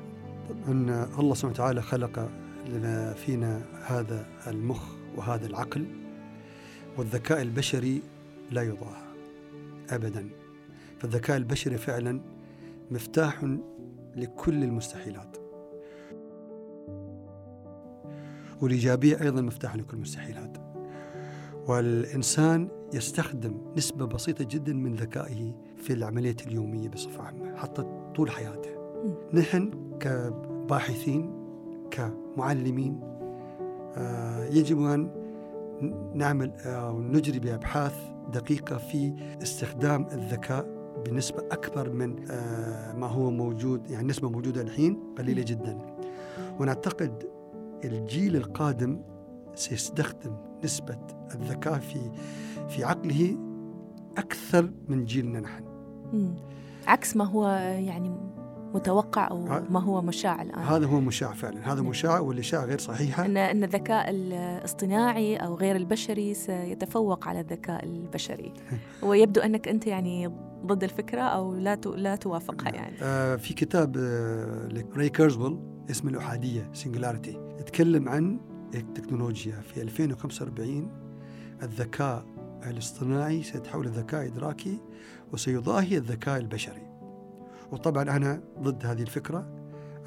أن 0.68 1.08
الله 1.20 1.34
سبحانه 1.34 1.54
وتعالى 1.54 1.82
خلق 1.82 2.30
لنا 2.70 3.14
فينا 3.14 3.62
هذا 3.86 4.26
المخ 4.48 4.84
وهذا 5.16 5.48
العقل 5.48 5.86
والذكاء 6.98 7.42
البشري 7.42 8.02
لا 8.52 8.62
يضاهى 8.62 9.06
أبدا. 9.90 10.30
فالذكاء 11.00 11.38
البشري 11.38 11.78
فعلا 11.78 12.22
مفتاح 12.92 13.58
لكل 14.16 14.64
المستحيلات. 14.64 15.38
والإيجابية 18.62 19.22
أيضا 19.22 19.42
مفتاح 19.42 19.76
لكل 19.76 19.98
المستحيلات. 19.98 20.58
والإنسان 21.68 22.70
يستخدم 22.94 23.74
نسبة 23.78 24.06
بسيطة 24.06 24.46
جدا 24.50 24.74
من 24.74 24.96
ذكائه 24.96 25.54
في 25.78 25.94
العملية 25.94 26.36
اليومية 26.48 26.90
بصفة 26.90 27.24
عامة 27.24 27.56
حتى 27.56 27.86
طول 28.16 28.32
حياته. 28.32 28.70
نحن 29.34 29.72
كباحثين 30.00 31.46
كمعلمين 31.92 33.00
آه، 33.98 34.46
يجب 34.46 34.82
أن 34.82 35.26
نعمل 36.16 36.52
أو 36.66 37.02
نجري 37.02 37.40
بأبحاث 37.40 37.96
دقيقة 38.34 38.78
في 38.78 39.14
استخدام 39.42 40.08
الذكاء 40.12 40.75
بنسبة 41.06 41.44
أكبر 41.52 41.90
من 41.90 42.26
آه، 42.32 42.94
ما 42.94 43.08
هو 43.08 43.32
موجود 43.32 43.90
يعني 43.90 44.08
نسبة 44.08 44.30
موجودة 44.30 44.62
الحين 44.62 45.00
قليلة 45.18 45.44
جدا. 45.44 45.78
ونعتقد 46.60 47.24
الجيل 47.84 48.36
القادم 48.36 49.02
سيستخدم 49.56 50.36
نسبة 50.64 50.98
الذكاء 51.36 51.80
في 51.80 52.12
في 52.70 52.84
عقله 52.84 53.38
أكثر 54.18 54.72
من 54.88 55.06
جيلنا 55.06 55.40
نحن. 55.40 55.64
عكس 56.88 57.16
ما 57.16 57.26
هو 57.26 57.48
يعني 57.80 58.12
متوقع 58.74 59.28
أو 59.28 59.46
ما 59.70 59.80
هو 59.80 60.02
مشاع 60.02 60.42
الآن. 60.42 60.64
هذا 60.64 60.86
هو 60.86 61.00
مشاع 61.00 61.34
فعلا. 61.34 61.74
هذا 61.74 61.82
نعم. 61.82 61.90
مشاع 61.90 62.20
والاشاعه 62.20 62.66
غير 62.66 62.80
صحيحة. 62.80 63.26
إن 63.26 63.38
إن 63.38 63.64
الذكاء 63.64 64.10
الاصطناعي 64.10 65.38
أو 65.38 65.56
غير 65.56 65.76
البشري 65.76 66.34
سيتفوق 66.34 67.28
على 67.28 67.40
الذكاء 67.40 67.86
البشري. 67.86 68.54
ويبدو 69.08 69.42
أنك 69.42 69.68
أنت 69.68 69.88
يعني 69.88 70.32
ضد 70.66 70.84
الفكرة 70.84 71.22
أو 71.22 71.56
لا 71.56 71.76
لا 71.76 72.16
توافقها 72.16 72.70
يعني؟ 72.70 72.96
آه 73.02 73.36
في 73.36 73.54
كتاب 73.54 73.98
آه 73.98 74.68
لري 74.68 75.10
كيرزويل 75.10 75.60
اسمه 75.92 76.12
الأحادية 76.12 76.70
singularity 76.74 77.40
يتكلم 77.60 78.10
عن 78.10 78.40
التكنولوجيا. 78.76 79.62
في 79.62 79.82
2045 79.82 80.92
الذكاء 81.64 82.26
الاصطناعي 82.66 83.44
سيتحول 83.44 83.86
لذكاء 83.86 84.26
إدراكي 84.28 84.80
وسيضاهي 85.34 85.98
الذكاء 85.98 86.40
البشري. 86.40 86.88
وطبعا 87.72 88.04
أنا 88.04 88.42
ضد 88.60 88.86
هذه 88.86 89.02
الفكرة. 89.02 89.48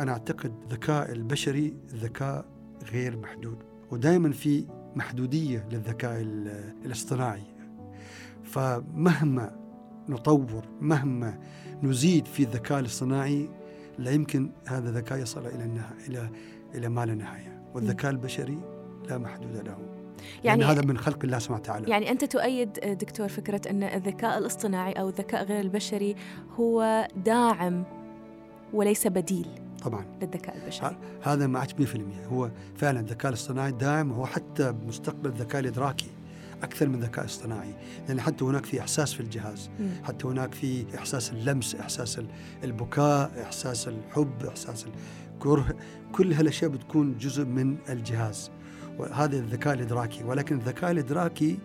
أنا 0.00 0.12
أعتقد 0.12 0.52
الذكاء 0.62 1.12
البشري 1.12 1.76
ذكاء 1.94 2.44
غير 2.92 3.16
محدود. 3.16 3.58
ودائما 3.90 4.32
في 4.32 4.66
محدودية 4.96 5.68
للذكاء 5.72 6.20
الاصطناعي. 6.84 7.42
فمهما 8.44 9.57
نطور 10.08 10.64
مهما 10.80 11.38
نزيد 11.82 12.26
في 12.26 12.42
الذكاء 12.42 12.80
الاصطناعي 12.80 13.48
لا 13.98 14.10
يمكن 14.10 14.50
هذا 14.68 14.88
الذكاء 14.88 15.18
يصل 15.18 15.46
إلى 15.46 15.64
النهاية 15.64 16.06
إلى 16.08 16.30
إلى 16.74 16.88
ما 16.88 17.06
لا 17.06 17.14
نهاية. 17.14 17.62
والذكاء 17.74 18.10
البشري 18.10 18.58
لا 19.08 19.18
محدود 19.18 19.56
له. 19.56 19.78
يعني 20.44 20.64
هذا 20.64 20.82
من 20.82 20.98
خلق 20.98 21.18
الله 21.24 21.38
سبحانه 21.38 21.60
وتعالى. 21.60 21.90
يعني 21.90 22.10
أنت 22.10 22.24
تؤيد 22.24 22.72
دكتور 22.72 23.28
فكرة 23.28 23.60
أن 23.70 23.82
الذكاء 23.82 24.38
الاصطناعي 24.38 24.92
أو 24.92 25.08
الذكاء 25.08 25.44
غير 25.44 25.60
البشري 25.60 26.16
هو 26.56 27.08
داعم 27.24 27.84
وليس 28.72 29.06
بديل 29.06 29.46
طبعا. 29.82 30.04
للذكاء 30.22 30.56
البشري. 30.56 30.96
هذا 31.22 31.46
معك 31.46 31.80
100% 31.80 31.86
هو 32.32 32.50
فعلا 32.76 33.00
الذكاء 33.00 33.28
الاصطناعي 33.28 33.72
داعم 33.72 34.12
هو 34.12 34.26
حتى 34.26 34.74
مستقبل 34.86 35.30
الذكاء 35.30 35.60
الإدراكي. 35.60 36.10
أكثر 36.62 36.88
من 36.88 36.94
الذكاء 36.94 37.24
الاصطناعي 37.24 37.74
لأن 38.08 38.20
حتى 38.20 38.44
هناك 38.44 38.66
في 38.66 38.80
إحساس 38.80 39.12
في 39.12 39.20
الجهاز. 39.20 39.70
م. 39.80 39.88
حتى 40.04 40.26
هناك 40.26 40.54
في 40.54 40.84
إحساس 40.94 41.32
اللمس 41.32 41.74
إحساس 41.74 42.20
البكاء 42.64 43.42
إحساس 43.42 43.88
الحب 43.88 44.44
إحساس 44.48 44.86
الكره. 45.34 45.76
كل 46.12 46.32
هالأشياء 46.32 46.70
بتكون 46.70 47.18
جزء 47.18 47.44
من 47.44 47.76
الجهاز. 47.88 48.50
وهذا 48.98 49.36
الذكاء 49.36 49.74
الإدراكي. 49.74 50.24
ولكن 50.24 50.56
الذكاء 50.56 50.90
الإدراكي 50.90 51.58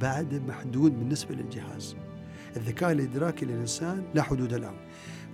بعد 0.00 0.42
محدود 0.48 0.98
بالنسبة 0.98 1.34
للجهاز. 1.34 1.96
الذكاء 2.56 2.92
الإدراكي 2.92 3.46
للإنسان 3.46 4.04
لا 4.14 4.22
حدود 4.22 4.54
له. 4.54 4.72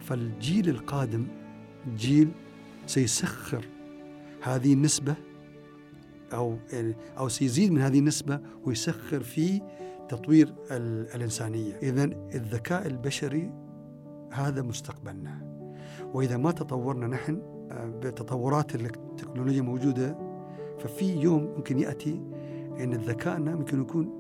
فالجيل 0.01 0.69
القادم 0.69 1.27
جيل 1.97 2.29
سيسخر 2.87 3.65
هذه 4.43 4.73
النسبة 4.73 5.15
أو 6.33 6.59
يعني 6.73 6.97
أو 7.19 7.29
سيزيد 7.29 7.73
من 7.73 7.81
هذه 7.81 7.99
النسبة 7.99 8.41
ويسخر 8.65 9.21
في 9.21 9.63
تطوير 10.09 10.55
الإنسانية. 11.15 11.77
إذا 11.83 12.05
الذكاء 12.35 12.87
البشري 12.87 13.53
هذا 14.33 14.63
مستقبلنا. 14.63 15.49
وإذا 16.15 16.37
ما 16.37 16.51
تطورنا 16.51 17.07
نحن 17.07 17.43
آه، 17.71 17.87
بتطورات 17.87 18.75
التكنولوجيا 18.75 19.63
موجودة 19.63 20.19
ففي 20.79 21.17
يوم 21.17 21.43
ممكن 21.57 21.79
يأتي 21.79 22.23
إن 22.81 22.95
ذكائنا 22.95 23.55
ممكن 23.55 23.81
يكون 23.81 24.19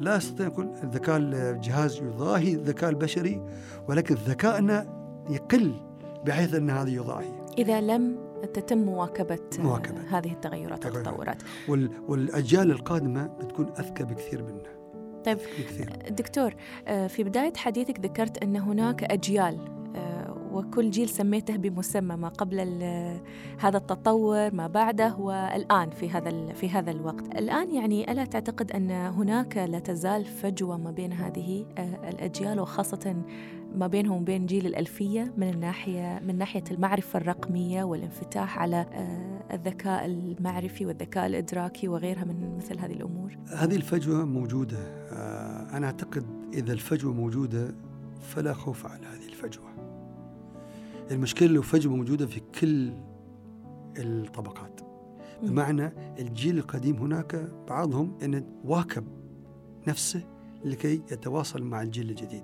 لا 0.00 0.16
استطيع 0.16 0.46
أن 0.46 0.52
أقول 0.52 0.70
الذكاء 0.82 1.16
الجهاز 1.16 1.96
يضاهي 1.96 2.54
الذكاء 2.54 2.90
البشري 2.90 3.42
ولكن 3.88 4.14
ذكائنا 4.14 4.86
يقل 5.30 5.74
بحيث 6.26 6.54
أن 6.54 6.70
هذا 6.70 6.90
يضاهي. 6.90 7.46
إذا 7.58 7.80
لم 7.80 8.27
تتم 8.46 8.78
مواكبة, 8.78 9.38
مواكبة. 9.58 10.00
هذه 10.00 10.32
التغيرات 10.32 10.86
والتطورات 10.86 11.42
وال 11.68 11.90
والأجيال 12.08 12.70
القادمة 12.70 13.26
بتكون 13.26 13.66
أذكى 13.78 14.04
بكثير 14.04 14.42
منا 14.42 14.78
طيب 15.24 15.38
بكثير. 15.38 15.92
دكتور 16.10 16.54
آه، 16.86 17.06
في 17.06 17.24
بداية 17.24 17.52
حديثك 17.56 18.00
ذكرت 18.00 18.42
أن 18.42 18.56
هناك 18.56 19.04
أجيال 19.04 19.78
وكل 20.52 20.90
جيل 20.90 21.08
سميته 21.08 21.56
بمسمى 21.56 22.16
ما 22.16 22.28
قبل 22.28 22.60
هذا 23.58 23.76
التطور 23.76 24.54
ما 24.54 24.66
بعده 24.66 25.16
والآن 25.16 25.90
في 25.90 26.10
هذا 26.10 26.52
في 26.52 26.70
هذا 26.70 26.90
الوقت 26.90 27.26
الآن 27.36 27.74
يعني 27.74 28.12
ألا 28.12 28.24
تعتقد 28.24 28.72
أن 28.72 28.90
هناك 28.90 29.56
لا 29.56 29.78
تزال 29.78 30.24
فجوة 30.24 30.76
ما 30.76 30.90
بين 30.90 31.12
هذه 31.12 31.66
آه، 31.78 32.10
الأجيال 32.10 32.60
وخاصة 32.60 33.16
ما 33.76 33.86
بينهم 33.86 34.22
وبين 34.22 34.46
جيل 34.46 34.66
الألفية 34.66 35.34
من 35.36 35.48
الناحية 35.50 36.20
من 36.26 36.38
ناحية 36.38 36.64
المعرفة 36.70 37.16
الرقمية 37.16 37.82
والانفتاح 37.82 38.58
على 38.58 38.76
آه، 38.76 39.54
الذكاء 39.54 40.06
المعرفي 40.06 40.86
والذكاء 40.86 41.26
الإدراكي 41.26 41.88
وغيرها 41.88 42.24
من 42.24 42.56
مثل 42.56 42.78
هذه 42.78 42.92
الأمور. 42.92 43.36
هذه 43.48 43.76
الفجوة 43.76 44.24
موجودة. 44.24 44.78
آه، 44.78 45.76
أنا 45.76 45.86
أعتقد 45.86 46.26
إذا 46.54 46.72
الفجوة 46.72 47.12
موجودة 47.12 47.74
فلا 48.20 48.52
خوف 48.52 48.86
على 48.86 49.06
هذه 49.06 49.28
الفجوة. 49.28 49.68
المشكلة 51.10 51.48
لو 51.48 51.62
فجوة 51.62 51.96
موجودة 51.96 52.26
في 52.26 52.40
كل 52.60 52.92
الطبقات. 53.98 54.80
بمعنى 55.42 55.92
الجيل 56.18 56.58
القديم 56.58 56.96
هناك 56.96 57.48
بعضهم 57.68 58.18
أن 58.22 58.44
واكب 58.64 59.04
نفسه 59.88 60.22
لكي 60.64 61.02
يتواصل 61.12 61.62
مع 61.62 61.82
الجيل 61.82 62.10
الجديد. 62.10 62.42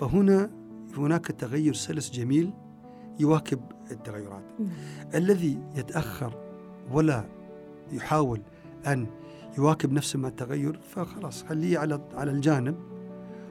فهنا 0.00 0.50
هناك 0.96 1.26
تغير 1.26 1.74
سلس 1.74 2.10
جميل 2.10 2.52
يواكب 3.18 3.60
التغيرات. 3.90 4.44
الذي 5.14 5.58
يتأخر 5.74 6.32
ولا 6.92 7.24
يحاول 7.92 8.40
أن 8.86 9.06
يواكب 9.58 9.92
نفسه 9.92 10.18
مع 10.18 10.28
التغير 10.28 10.80
فخلاص 10.82 11.42
خليه 11.42 11.78
على 11.78 12.00
على 12.14 12.30
الجانب 12.30 12.76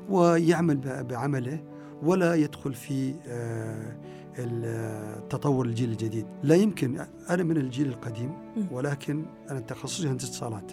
ويعمل 0.10 1.04
بعمله 1.10 1.64
ولا 2.04 2.36
يدخل 2.36 2.74
في 2.74 3.16
آه، 3.28 3.98
التطور 4.38 5.66
الجيل 5.66 5.92
الجديد. 5.92 6.26
لا 6.44 6.56
يمكن 6.56 7.06
أنا 7.30 7.44
من 7.44 7.58
الجيل 7.58 7.88
القديم 7.88 8.32
ولكن 8.72 9.26
أنا 9.52 9.60
تخصصي 9.60 10.08
هندسة 10.08 10.28
اتصالات 10.28 10.72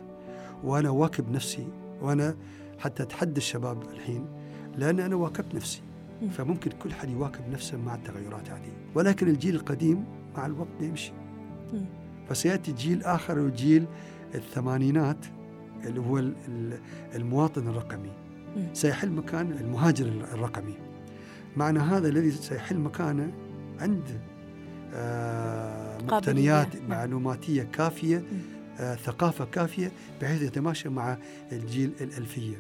وأنا 0.65 0.91
واكب 0.91 1.31
نفسي 1.31 1.69
وأنا 2.03 2.37
حتى 2.79 3.03
أتحدى 3.03 3.39
الشباب 3.39 3.83
الحين 3.83 4.27
لأن 4.77 5.01
أنا 5.01 5.17
واكبت 5.17 5.55
نفسي. 5.55 5.83
فممكن 6.31 6.71
كل 6.71 6.93
حد 6.93 7.11
يواكب 7.11 7.41
نفسه 7.53 7.79
مع 7.79 7.95
التغيرات 7.95 8.51
هذه. 8.51 8.73
ولكن 8.95 9.29
الجيل 9.29 9.55
القديم 9.55 10.05
مع 10.37 10.47
الوقت 10.47 10.69
بيمشي 10.81 11.13
فسيأتي 12.29 12.73
جيل 12.73 13.03
آخر 13.03 13.39
وجيل 13.39 13.87
الثمانينات 14.35 15.27
اللي 15.85 16.01
هو 16.01 16.25
المواطن 17.15 17.69
الرقمي. 17.69 18.11
سيحل 18.73 19.11
مكان 19.11 19.53
المهاجر 19.53 20.07
الرقمي. 20.07 20.75
معنى 21.57 21.79
هذا 21.79 22.09
الذي 22.09 22.31
سيحل 22.31 22.79
مكانه 22.79 23.33
عنده 23.81 24.21
آه 24.95 25.99
مقتنيات 26.03 26.77
نعم. 26.77 26.89
معلوماتية 26.89 27.63
كافية 27.63 28.25
آه 28.81 28.95
ثقافة 28.95 29.45
كافية 29.45 29.93
بحيث 30.21 30.43
يتماشى 30.43 30.89
مع 30.89 31.19
الجيل 31.53 31.91
الألفية. 32.01 32.57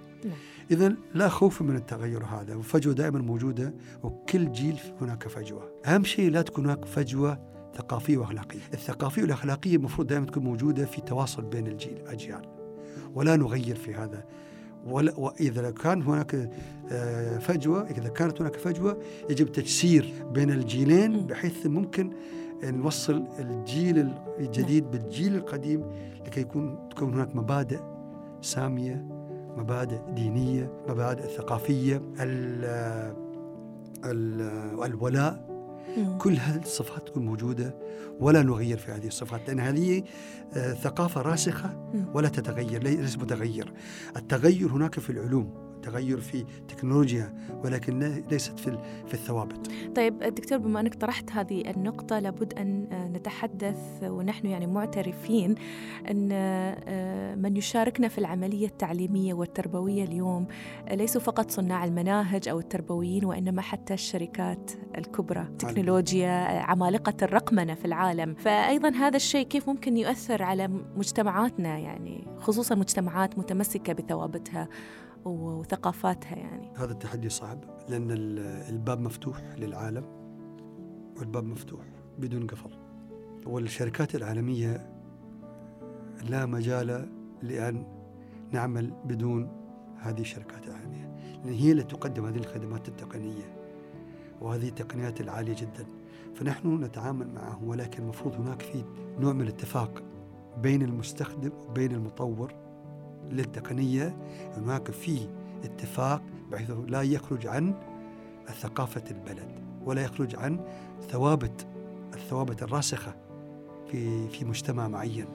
اذا 0.71 0.95
لا 1.15 1.29
خوف 1.29 1.63
من 1.63 1.77
التغير 1.77 2.25
هذا 2.25 2.55
وفجوة 2.55 2.95
دائما 2.95 3.19
موجودة 3.19 3.75
وكل 4.03 4.53
جيل 4.53 4.81
هناك 5.01 5.29
فجوة. 5.29 5.71
أهم 5.87 6.05
شيء 6.05 6.31
لا 6.31 6.43
تكون 6.43 6.65
هناك 6.65 6.85
فجوة 6.85 7.39
ثقافية 7.75 8.17
وأخلاقية. 8.17 8.61
الثقافية 8.75 9.23
والأخلاقية 9.23 9.77
المفروض 9.77 10.07
دائما 10.07 10.27
تكون 10.27 10.45
موجودة 10.45 10.85
في 10.85 11.01
تواصل 11.01 11.43
بين 11.43 11.67
الجيل 11.67 11.97
الأجيال. 11.97 12.43
ولا 13.15 13.37
نغير 13.37 13.77
في 13.77 13.95
هذا. 13.95 14.25
ولا 14.87 15.15
وإذا 15.19 15.71
كان 15.71 16.03
هناك 16.03 16.51
آه، 16.91 17.39
فجوة 17.39 17.91
إذا 17.91 18.09
كانت 18.09 18.41
هناك 18.41 18.57
فجوة 18.57 19.03
يجب 19.31 19.53
تجسير 19.53 20.13
بين 20.33 20.51
الجيلين 20.51 21.27
بحيث 21.27 21.67
ممكن 21.67 22.13
نوصل 22.65 23.25
الجيل 23.39 24.13
الجديد. 24.39 24.91
بالجيل 24.91 25.35
القديم 25.37 25.85
لكي 26.27 26.41
يكون 26.41 26.89
تكون 26.89 27.15
هناك 27.15 27.37
مبادئ 27.37 27.81
سامية 28.41 29.16
مبادئ 29.57 29.99
دينية 30.15 30.73
مبادئ 30.89 31.23
ثقافية 31.37 32.03
الولاء. 34.85 35.47
كل 36.19 36.33
هذه 36.33 36.63
الصفات 36.63 37.09
تكون 37.09 37.25
موجودة 37.27 37.75
ولا 38.21 38.43
نغير 38.43 38.77
في 38.77 38.93
هذه 38.93 39.07
الصفات 39.07 39.41
لأن 39.49 39.61
هذه 39.61 40.03
آه، 40.55 40.73
ثقافة 40.73 41.23
راسخة 41.23 41.91
ولا 42.15 42.29
تتغير 42.29 42.83
ليس 42.83 43.19
متغير. 43.19 43.73
التغير 44.17 44.69
هناك 44.69 45.01
في 45.01 45.11
العلوم. 45.11 45.66
تغير 45.87 46.21
في 46.21 46.45
تكنولوجيا 46.69 47.33
ولكن 47.65 48.23
ليست 48.31 48.59
في 48.59 48.79
في 49.07 49.15
الثوابت. 49.15 49.71
طيب 49.97 50.19
دكتور 50.19 50.59
بما 50.59 50.81
أنك 50.81 50.95
طرحت 50.95 51.31
هذه 51.33 51.71
النقطة 51.71 52.19
لابد 52.19 52.55
أن 52.55 52.89
نتحدث 53.13 53.79
ونحن 54.03 54.47
يعني 54.47 54.67
معترفين 54.67 55.55
أن 56.11 56.29
آه، 56.33 57.35
من 57.35 57.57
يشاركنا 57.57 58.09
في 58.09 58.19
العملية 58.19 58.67
التعليمية 58.67 59.35
والتربوية 59.35 60.05
اليوم 60.05 60.47
ليسوا 60.91 61.21
فقط 61.21 61.51
صناع 61.51 61.85
المناهج 61.85 62.49
أو 62.49 62.59
التربويين 62.59 63.25
وإنما 63.25 63.63
حتى 63.63 63.95
الشركات 63.95 64.71
الكبرى، 64.99 65.49
تكنولوجيا، 65.59 66.31
عمالقة 66.63 67.15
الرقمنة 67.23 67.75
في 67.75 67.85
العالم، 67.85 68.35
فايضا 68.35 68.89
هذا 68.89 69.17
الشيء 69.17 69.47
كيف 69.47 69.69
ممكن 69.69 69.97
يؤثر 69.97 70.43
على 70.43 70.69
مجتمعاتنا؟ 70.97 71.79
يعني 71.79 72.25
خصوصا 72.39 72.75
مجتمعات 72.75 73.39
متمسكة 73.39 73.93
بثوابتها 73.93 74.69
وثقافاتها 75.27 76.37
يعني. 76.37 76.73
هذا 76.77 76.93
التحدي 76.93 77.29
صعب 77.29 77.65
لأن 77.89 78.11
الباب 78.69 79.01
مفتوح 79.01 79.43
للعالم 79.59 80.05
والباب 81.19 81.45
مفتوح 81.45 81.85
بدون 82.19 82.47
قفل. 82.47 82.71
والشركات 83.47 84.15
العالمية 84.15 84.93
لا 86.29 86.47
مجال 86.47 87.09
لأن 87.43 87.87
نعمل 88.53 88.93
بدون 89.05 89.49
هذه 89.99 90.21
الشركات 90.21 90.69
العالمية. 90.69 91.17
لأن 91.45 91.55
هي 91.55 91.73
اللي 91.73 91.83
تقدم 91.83 92.27
هذه 92.27 92.37
الخدمات 92.39 92.89
التقنية 92.89 93.57
وهذه 94.41 94.69
التقنيات 94.69 95.21
العالية 95.21 95.55
جدا. 95.55 95.87
فنحن 96.35 96.85
نتعامل 96.85 97.35
معهم 97.35 97.69
ولكن 97.69 98.03
المفروض 98.03 98.35
هناك 98.35 98.63
في 98.63 98.85
نوع 99.21 99.33
من 99.33 99.41
الاتفاق 99.41 100.03
بين 100.63 100.83
المستخدم 100.83 101.51
وبين 101.69 101.93
المطور. 101.93 102.66
للتقنية 103.31 104.17
هناك 104.57 104.91
في 104.91 105.29
اتفاق 105.65 106.23
بحيث 106.53 106.71
لا 106.87 107.03
يخرج 107.03 107.47
عن 107.47 107.75
ثقافة 108.61 109.05
البلد 109.11 109.51
ولا 109.85 110.03
يخرج 110.03 110.37
عن 110.37 110.61
ثوابت 111.11 111.67
الثوابت 112.15 112.63
الراسخة 112.63 113.15
في 113.91 114.29
في 114.29 114.45
مجتمع 114.45 114.89
معين. 114.89 115.27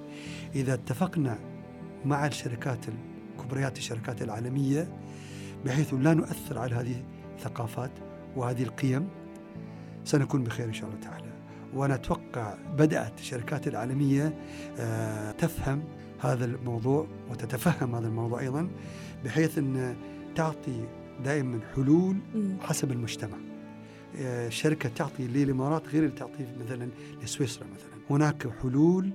إذا 0.55 0.73
اتفقنا 0.73 1.39
مع 2.05 2.25
الشركات 2.25 2.85
كبريات 3.43 3.77
الشركات 3.77 4.21
العالمية 4.21 4.87
بحيث 5.65 5.93
لا 5.93 6.13
نؤثر 6.13 6.57
على 6.57 6.75
هذه 6.75 7.03
الثقافات 7.35 7.91
وهذه 8.35 8.63
القيم 8.63 9.07
سنكون 10.05 10.43
بخير 10.43 10.65
إن 10.65 10.73
شاء 10.73 10.89
الله 10.89 10.99
تعالى. 11.01 11.31
وأنا 11.73 11.95
أتوقع 11.95 12.55
بدأت 12.77 13.19
الشركات 13.19 13.67
العالمية 13.67 14.33
آه، 14.79 15.31
تفهم 15.31 15.83
هذا 16.21 16.45
الموضوع 16.45 17.07
وتتفهم 17.31 17.95
هذا 17.95 18.07
الموضوع 18.07 18.39
أيضا 18.39 18.69
بحيث 19.25 19.57
أن 19.57 19.95
تعطي 20.35 20.85
دائما 21.23 21.59
حلول 21.75 22.17
حسب 22.61 22.91
المجتمع. 22.91 23.37
آه، 24.17 24.49
تعطي 24.95 25.27
للإمارات 25.27 25.87
غير 25.87 26.03
اللي 26.03 26.15
تعطي 26.15 26.45
مثلا 26.65 26.89
لسويسرا 27.23 27.63
مثلا. 27.63 28.01
هناك 28.09 28.47
حلول 28.61 29.09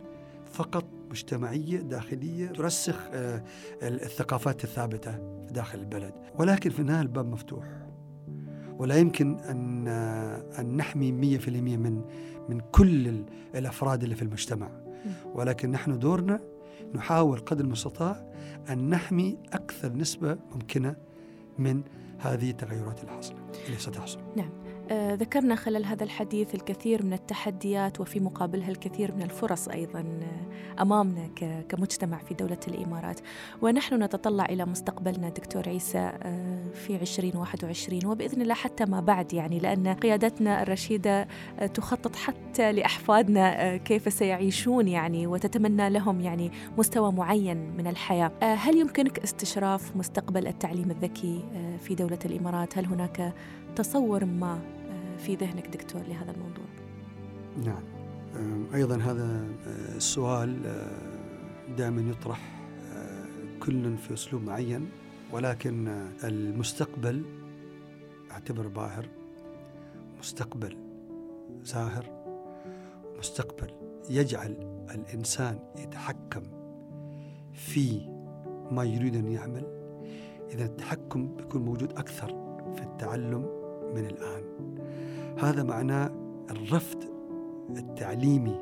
فقط 0.52 0.84
مجتمعية 1.10 1.78
داخلية 1.78 2.46
ترسخ 2.46 3.00
آه، 3.12 3.44
الثقافات 3.82 4.64
الثابتة 4.64 5.18
داخل 5.50 5.78
البلد. 5.78 6.12
ولكن 6.38 6.70
في 6.70 6.80
النهاية 6.80 7.02
الباب 7.02 7.26
مفتوح. 7.26 7.64
ولا 8.78 8.96
يمكن 8.96 9.38
أن 9.38 9.88
آه، 9.88 10.60
أن 10.60 10.76
نحمي 10.76 11.12
100% 11.12 11.76
من 11.76 12.00
من 12.48 12.60
كل 12.72 13.24
الأفراد 13.54 14.02
اللي 14.02 14.14
في 14.14 14.22
المجتمع. 14.22 14.68
ولكن 15.34 15.70
نحن 15.70 15.98
دورنا 15.98 16.40
نحاول 16.94 17.38
قدر 17.38 17.64
المستطاع 17.64 18.32
أن 18.68 18.90
نحمي 18.90 19.38
أكثر 19.52 19.92
نسبة 19.92 20.38
ممكنة 20.52 20.96
من 21.58 21.82
هذه 22.18 22.50
التغيرات 22.50 23.04
الحاصلة 23.04 23.38
اللي 23.66 23.78
ستحصل. 23.78 24.20
نعم. 24.36 24.65
ذكرنا 24.92 25.54
خلال 25.54 25.84
هذا 25.86 26.04
الحديث 26.04 26.54
الكثير 26.54 27.04
من 27.04 27.12
التحديات 27.12 28.00
وفي 28.00 28.20
مقابلها 28.20 28.68
الكثير 28.68 29.14
من 29.14 29.22
الفرص 29.22 29.68
أيضا 29.68 30.00
آه، 30.00 30.82
أمامنا 30.82 31.28
كمجتمع 31.68 32.18
في 32.18 32.34
دولة 32.34 32.58
الإمارات. 32.68 33.20
ونحن 33.62 34.02
نتطلع 34.02 34.44
إلى 34.44 34.64
مستقبلنا 34.64 35.28
دكتور 35.28 35.68
عيسى 35.68 35.98
آه، 35.98 36.70
في 36.74 36.96
2021 36.96 38.06
وبإذن 38.06 38.42
الله 38.42 38.54
حتى 38.54 38.84
ما 38.84 39.00
بعد 39.00 39.32
يعني 39.32 39.58
لأن 39.58 39.88
قيادتنا 39.88 40.62
الرشيدة 40.62 41.28
تخطط 41.74 42.16
حتى 42.16 42.72
لأحفادنا 42.72 43.76
كيف 43.76 44.12
سيعيشون 44.12 44.88
يعني 44.88 45.26
وتتمنى 45.26 45.90
لهم 45.90 46.20
يعني 46.20 46.50
مستوى 46.78 47.12
معين 47.12 47.76
من 47.76 47.86
الحياة. 47.86 48.30
هل 48.42 48.76
يمكنك 48.76 49.18
استشراف 49.18 49.96
مستقبل 49.96 50.46
التعليم 50.46 50.90
الذكي 50.90 51.44
في 51.82 51.94
دولة 51.94 52.18
الإمارات؟ 52.24 52.78
هل 52.78 52.86
هناك 52.86 53.32
تصور 53.76 54.24
ما 54.24 54.60
في 55.18 55.34
ذهنك 55.34 55.66
دكتور 55.66 56.02
لهذا 56.02 56.30
الموضوع؟ 56.30 56.64
نعم. 57.64 57.82
أيضا 58.74 58.96
هذا 58.96 59.46
آه، 59.66 59.96
السؤال 59.96 60.66
آه، 60.66 61.76
دائما 61.76 62.10
يطرح 62.10 62.40
آه، 62.92 63.24
كل 63.62 63.96
في 63.96 64.14
أسلوب 64.14 64.42
معين 64.42 64.88
ولكن 65.32 65.88
المستقبل 66.24 67.22
أعتبر 68.30 68.68
باهر 68.68 69.08
مستقبل 70.18 70.76
زاهر 71.62 72.04
مستقبل 73.18 73.70
يجعل 74.10 74.50
الإنسان 74.94 75.58
يتحكم 75.78 76.42
في 77.52 78.00
ما 78.70 78.84
يريد 78.84 79.16
أن 79.16 79.32
يعمل. 79.32 79.66
إذا 80.54 80.64
التحكم 80.64 81.36
بيكون 81.36 81.62
موجود 81.62 81.92
أكثر 81.92 82.28
في 82.76 82.82
التعلم 82.82 83.65
من 83.94 84.06
الآن. 84.06 84.42
هذا 85.38 85.62
معناه 85.62 86.10
الرفض 86.50 87.04
التعليمي 87.76 88.60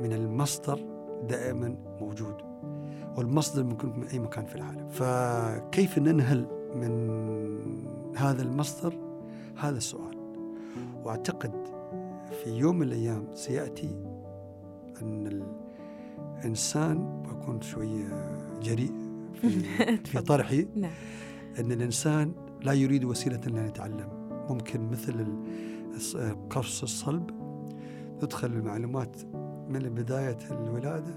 من 0.00 0.12
المصدر 0.12 0.80
دائما 1.28 1.76
موجود 2.00 2.34
والمصدر 3.16 3.64
ممكن 3.64 3.88
من 3.88 4.06
أي 4.06 4.18
مكان 4.18 4.46
في 4.46 4.56
العالم. 4.56 4.88
فكيف 4.88 5.98
ننهل 5.98 6.46
من 6.74 7.10
هذا 8.16 8.42
المصدر؟ 8.42 8.94
هذا 9.56 9.76
السؤال 9.76 10.14
وأعتقد 11.04 11.52
في 12.44 12.50
يوم 12.50 12.78
من 12.78 12.86
الأيام 12.86 13.26
سيأتي 13.34 13.90
أن 15.02 15.44
الإنسان 16.42 17.22
بكون 17.22 17.60
شوية 17.60 18.38
جريء 18.62 18.92
في, 19.34 19.60
في 20.10 20.20
طرحي 20.20 20.66
نعم. 20.76 20.90
أن 21.58 21.72
الإنسان 21.72 22.32
لا 22.62 22.72
يريد 22.72 23.04
وسيلة 23.04 23.40
لنتعلم 23.46 24.23
ممكن 24.50 24.90
مثل 24.90 25.26
قرص 26.50 26.82
الصلب 26.82 27.30
تدخل 28.20 28.48
المعلومات 28.48 29.16
من 29.68 29.78
بداية 29.78 30.38
الولادة 30.50 31.14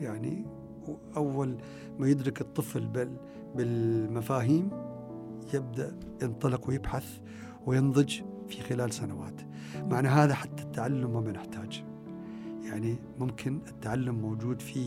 يعني 0.00 0.46
أول 1.16 1.56
ما 1.98 2.08
يدرك 2.08 2.40
الطفل 2.40 3.08
بالمفاهيم 3.54 4.70
يبدأ 5.54 5.98
ينطلق 6.22 6.68
ويبحث 6.68 7.18
وينضج 7.66 8.20
في 8.48 8.60
خلال 8.60 8.92
سنوات 8.92 9.40
معنى 9.90 10.08
هذا 10.08 10.34
حتى 10.34 10.62
التعلم 10.62 11.12
ما 11.12 11.20
بنحتاج 11.20 11.84
يعني 12.62 12.98
ممكن 13.18 13.60
التعلم 13.68 14.14
موجود 14.14 14.62
في 14.62 14.86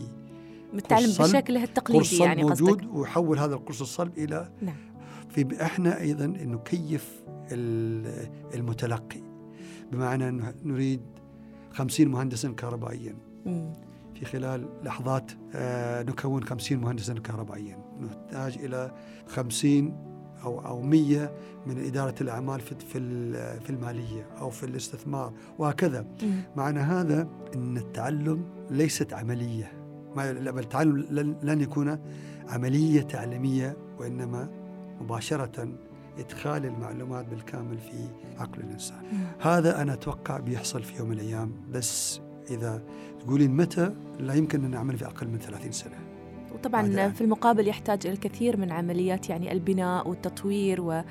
التعلم 0.74 1.06
بشكله 1.06 1.64
التقليدي 1.64 2.16
يعني 2.16 2.42
موجود 2.42 2.80
قصدك. 2.80 2.94
ويحول 2.94 3.38
هذا 3.38 3.54
القرص 3.54 3.80
الصلب 3.80 4.18
إلى 4.18 4.52
نعم. 4.62 4.76
في 5.30 5.62
إحنا 5.62 6.00
أيضا 6.00 6.26
نكيف 6.26 7.22
المتلقي. 8.54 9.20
بمعنى 9.92 10.28
أنه 10.28 10.54
نريد 10.64 11.00
خمسين 11.72 12.08
مهندسا 12.08 12.48
كهربائيا. 12.52 13.14
في 14.14 14.24
خلال 14.24 14.68
لحظات 14.84 15.32
آه، 15.54 16.02
نكون 16.02 16.44
خمسين 16.44 16.80
مهندسا 16.80 17.14
كهربائيا. 17.14 17.78
نحتاج 18.02 18.58
إلى 18.64 18.92
خمسين 19.26 19.96
أو 20.44 20.66
أو 20.66 20.82
مية 20.82 21.32
من 21.66 21.78
إدارة 21.86 22.14
الأعمال 22.20 22.60
في 22.60 22.74
في 22.74 22.98
ال- 22.98 23.60
في 23.60 23.70
المالية 23.70 24.26
أو 24.40 24.50
في 24.50 24.64
الاستثمار 24.66 25.32
وهكذا. 25.58 26.06
معنى 26.56 26.80
هذا 26.80 27.28
أن 27.54 27.76
التعلم 27.76 28.44
ليست 28.70 29.12
عملية. 29.12 29.72
ما 30.16 30.30
التعلم 30.30 30.96
لن, 31.10 31.36
لن 31.42 31.60
يكون 31.60 31.98
عملية 32.48 33.00
تعليمية 33.02 33.76
وإنما 33.98 34.48
مباشرة 35.00 35.68
إدخال 36.18 36.66
المعلومات 36.66 37.26
بالكامل 37.26 37.78
في 37.78 38.08
عقل 38.38 38.60
الإنسان. 38.60 39.02
مم. 39.12 39.18
هذا 39.40 39.82
أنا 39.82 39.92
أتوقع 39.92 40.38
بيحصل 40.38 40.82
في 40.82 40.98
يوم 40.98 41.08
من 41.08 41.14
الأيام 41.14 41.52
بس 41.70 42.20
إذا 42.50 42.82
تقولين 43.20 43.56
متى 43.56 43.94
لا 44.18 44.34
يمكن 44.34 44.64
أن 44.64 44.70
نعمل 44.70 44.98
في 44.98 45.06
أقل 45.06 45.28
من 45.28 45.38
30 45.38 45.72
سنة. 45.72 45.96
وطبعا 46.54 47.08
في 47.08 47.20
المقابل 47.20 47.68
يحتاج 47.68 48.06
الكثير 48.06 48.56
من 48.56 48.72
عمليات 48.72 49.30
يعني 49.30 49.52
البناء 49.52 50.08
والتطوير 50.08 51.02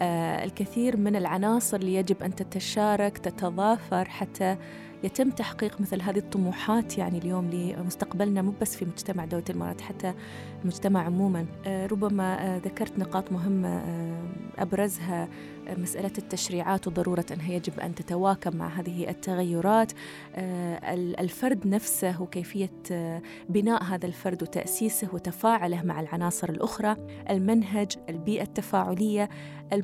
والكثير 0.00 0.96
من 0.96 1.16
العناصر 1.16 1.76
اللي 1.76 1.94
يجب 1.94 2.22
أن 2.22 2.34
تتشارك 2.34 3.18
تتضافر 3.18 4.08
حتى 4.08 4.56
يتم 5.04 5.30
تحقيق 5.30 5.80
مثل 5.80 6.02
هذه 6.02 6.18
الطموحات 6.18 6.98
يعني 6.98 7.18
اليوم 7.18 7.50
لمستقبلنا 7.50 8.42
مو 8.42 8.52
بس 8.60 8.76
في 8.76 8.84
مجتمع 8.84 9.24
دولة 9.24 9.44
الإمارات 9.50 9.80
حتى 9.80 10.14
المجتمع 10.62 11.02
عموما. 11.04 11.46
آه، 11.66 11.86
ربما 11.86 12.54
آه، 12.54 12.58
ذكرت 12.58 12.98
نقاط 12.98 13.32
مهمة 13.32 13.68
آه، 13.68 14.22
أبرزها 14.58 15.28
آه، 15.68 15.74
مسألة 15.74 16.10
التشريعات 16.18 16.86
وضرورة 16.88 17.24
أنها 17.32 17.52
يجب 17.52 17.80
أن 17.80 17.94
تتواكب 17.94 18.56
مع 18.56 18.68
هذه 18.68 19.08
التغيرات. 19.10 19.92
آه، 20.34 20.94
ال- 20.94 21.20
الفرد 21.20 21.66
نفسه 21.66 22.22
وكيفية 22.22 22.70
آه، 22.92 23.22
بناء 23.48 23.82
هذا 23.84 24.06
الفرد 24.06 24.42
وتأسيسه 24.42 25.08
وتفاعله 25.12 25.82
مع 25.82 26.00
العناصر 26.00 26.48
الأخرى 26.48 26.96
المنهج 27.30 27.92
البيئة 28.08 28.42
التفاعلية 28.42 29.28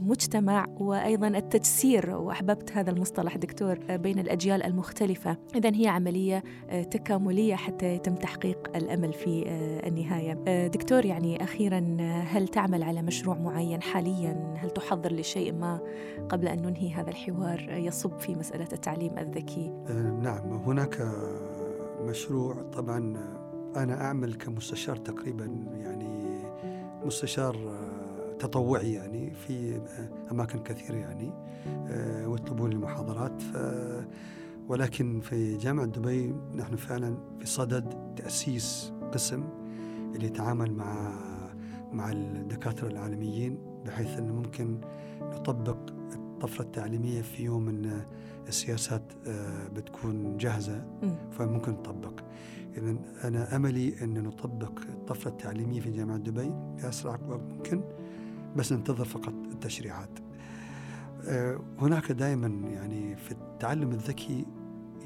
المجتمع 0.05 0.67
وأيضا 0.81 1.29
التجسير 1.29 2.11
وأحببت 2.11 2.73
هذا 2.73 2.91
المصطلح 2.91 3.37
دكتور 3.37 3.79
بين 3.89 4.19
الأجيال 4.19 4.63
المختلفة. 4.63 5.37
إذا 5.55 5.73
هي 5.75 5.89
عملية 5.89 6.43
آه، 6.71 6.83
تكاملية 6.83 7.55
حتى 7.55 7.95
يتم 7.95 8.15
تحقيق 8.15 8.77
الأمل 8.77 9.13
في 9.13 9.45
آه، 9.47 9.89
النهاية. 9.89 10.45
آه، 10.49 10.67
دكتور 10.67 11.05
يعني 11.05 11.45
أخيرا 11.45 11.97
هل 12.01 12.49
تعمل 12.49 12.83
على 12.83 13.03
مشروع 13.03 13.39
معين 13.39 13.83
حاليا؟ 13.83 14.55
هل 14.57 14.71
تحضر 14.71 15.13
لشيء 15.13 15.53
ما 15.53 15.81
قبل 16.29 16.49
أن 16.49 16.63
ننهي 16.63 16.93
هذا 16.93 17.11
الحوار؟ 17.11 17.71
يصب 17.71 18.19
في 18.19 18.35
مسألة 18.35 18.69
التعليم 18.73 19.19
الذكي. 19.19 19.73
نعم. 20.23 20.53
هناك 20.53 21.09
مشروع 22.01 22.55
طبعا 22.55 23.17
أنا 23.77 24.05
أعمل 24.05 24.35
كمستشار 24.35 24.97
تقريبا 24.97 25.45
يعني 25.77 26.25
مستشار 27.05 27.57
تطوعي 28.39 28.93
يعني 28.93 29.35
في 29.35 29.81
أماكن 30.31 30.63
كثيرة 30.63 30.97
يعني 30.97 31.33
آه، 31.67 32.29
ويطلبون 32.29 32.71
لي 32.71 32.77
محاضرات 32.77 33.43
ف 33.43 33.57
ولكن 34.69 35.21
في 35.21 35.57
جامعة 35.57 35.87
دبي 35.87 36.35
نحن 36.55 36.77
فعلا 36.77 37.17
في 37.39 37.47
صدد 37.47 38.15
تأسيس 38.17 38.93
قسم 39.13 39.45
اللي 40.15 40.27
يتعامل 40.27 40.73
مع 40.73 41.19
مع 41.93 42.13
الدكاترة 42.13 42.89
العالميين 42.89 43.59
بحيث 43.87 44.19
أنه 44.19 44.35
ممكن 44.35 44.81
نطبق 45.23 45.77
الطفرة 46.15 46.63
التعليمية 46.65 47.23
في 47.23 47.45
يوم 47.45 47.69
أن 47.69 48.05
السياسات 48.49 49.03
آه، 49.27 49.69
بتكون 49.69 50.37
جاهزة. 50.37 50.85
مم. 51.03 51.15
فممكن 51.31 51.73
نطبق. 51.73 52.21
إذا 52.77 52.97
أنا 53.25 53.57
أملي 53.57 53.95
أن 54.03 54.23
نطبق 54.23 54.73
الطفرة 54.89 55.31
التعليمية 55.31 55.81
في 55.81 55.91
جامعة 55.91 56.17
دبي 56.19 56.51
بأسرع 56.83 57.19
وقت 57.29 57.41
ممكن. 57.41 57.81
بس 58.57 58.73
ننتظر 58.73 59.05
فقط 59.05 59.35
التشريعات. 59.53 60.19
آه، 61.29 61.61
هناك 61.79 62.13
دائما 62.13 62.69
يعني 62.69 63.17
في 63.17 63.33
التعلم 63.33 63.91
الذكي 63.91 64.47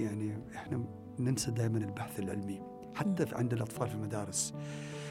يعني 0.00 0.38
إحنا 0.54 0.84
ننسى 1.18 1.50
دائما 1.50 1.78
البحث 1.78 2.18
العلمي 2.18 2.60
حتى 2.94 3.26
عند 3.32 3.52
الأطفال 3.52 3.88
في 3.88 3.94
المدارس. 3.94 4.54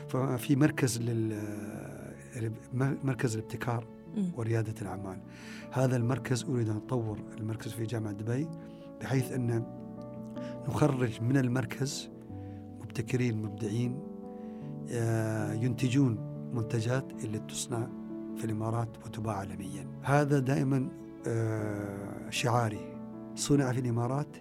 ففي 0.08 0.56
مركز 0.56 1.02
لل 1.02 1.42
مركز 3.04 3.36
الابتكار 3.36 3.86
مم. 4.16 4.32
وريادة 4.38 4.74
الأعمال. 4.82 5.20
هذا 5.72 5.96
المركز 5.96 6.44
أريد 6.44 6.70
أن 6.70 6.76
أطور 6.76 7.20
المركز 7.40 7.72
في 7.72 7.86
جامعة 7.86 8.14
دبي 8.14 8.48
بحيث 9.02 9.32
أن 9.32 9.64
نخرج 10.68 11.22
من 11.22 11.38
المركز 11.38 12.10
مبتكرين 12.82 13.42
مبدعين 13.42 14.00
آه، 14.92 15.54
ينتجون 15.54 16.18
منتجات 16.54 17.24
اللي 17.24 17.40
تصنع 17.40 17.88
في 18.38 18.46
الإمارات 18.46 18.98
وتباع 19.06 19.36
عالميا. 19.36 19.88
هذا 20.04 20.40
دائما 20.40 20.90
آه، 21.28 22.30
شعاري. 22.30 22.98
صنع 23.36 23.72
في 23.72 23.80
الإمارات 23.80 24.38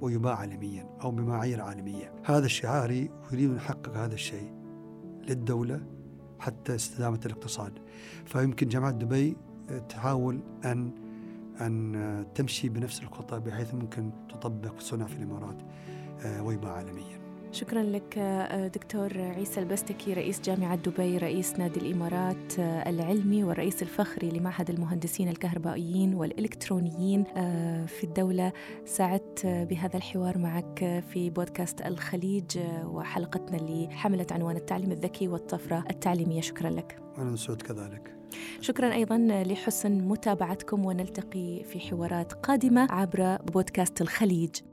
ويباع 0.00 0.36
عالميا 0.36 0.96
أو 1.02 1.10
بمعايير 1.10 1.60
عالمية. 1.60 2.12
هذا 2.24 2.46
شعاري 2.46 3.10
أن 3.30 3.54
نحقق 3.54 3.96
هذا 3.96 4.14
الشيء 4.14 4.52
للدولة 5.28 5.80
حتى 6.38 6.74
استدامة 6.74 7.20
الاقتصاد. 7.26 7.72
فيمكن 8.24 8.68
جامعة 8.68 8.90
دبي 8.90 9.36
تحاول 9.88 10.40
أن 10.64 10.90
أن 11.60 12.26
تمشي 12.34 12.68
بنفس 12.68 13.02
الخطى 13.02 13.40
بحيث 13.40 13.74
ممكن 13.74 14.10
تطبق 14.28 14.80
صنع 14.80 15.06
في 15.06 15.16
الإمارات 15.16 15.56
آه، 16.24 16.42
ويباع 16.42 16.72
عالميا. 16.72 17.19
شكرا 17.52 17.82
لك 17.82 18.18
آه، 18.18 18.66
دكتور 18.66 19.18
عيسى 19.18 19.60
البستكي 19.60 20.12
رئيس 20.12 20.40
جامعة 20.40 20.76
دبي 20.76 21.18
رئيس 21.18 21.58
نادي 21.58 21.80
الإمارات 21.80 22.58
آه، 22.58 22.90
العلمي 22.90 23.44
والرئيس 23.44 23.82
الفخري 23.82 24.30
لمعهد 24.30 24.70
المهندسين 24.70 25.28
الكهربائيين 25.28 26.14
والإلكترونيين 26.14 27.24
آه، 27.36 27.86
في 27.86 28.04
الدولة. 28.04 28.52
سعدت 28.84 29.46
بهذا 29.46 29.96
الحوار 29.96 30.38
معك 30.38 31.02
في 31.08 31.30
بودكاست 31.30 31.80
الخليج 31.80 32.58
وحلقتنا 32.84 33.56
اللي 33.56 33.88
حملت 33.90 34.32
عنوان 34.32 34.56
التعليم 34.56 34.92
الذكي 34.92 35.28
والطفرة 35.28 35.84
التعليمية. 35.90 36.40
شكرا 36.40 36.70
لك. 36.70 36.98
وأنا 37.18 37.36
سعود 37.36 37.62
كذلك. 37.62 38.14
شكرا 38.60 38.92
أيضا 38.94 39.18
لحسن 39.18 39.92
متابعتكم 39.92 40.84
ونلتقي 40.84 41.64
في 41.64 41.80
حوارات 41.80 42.32
قادمة 42.32 42.86
عبر 42.90 43.36
بودكاست 43.36 44.00
الخليج. 44.00 44.69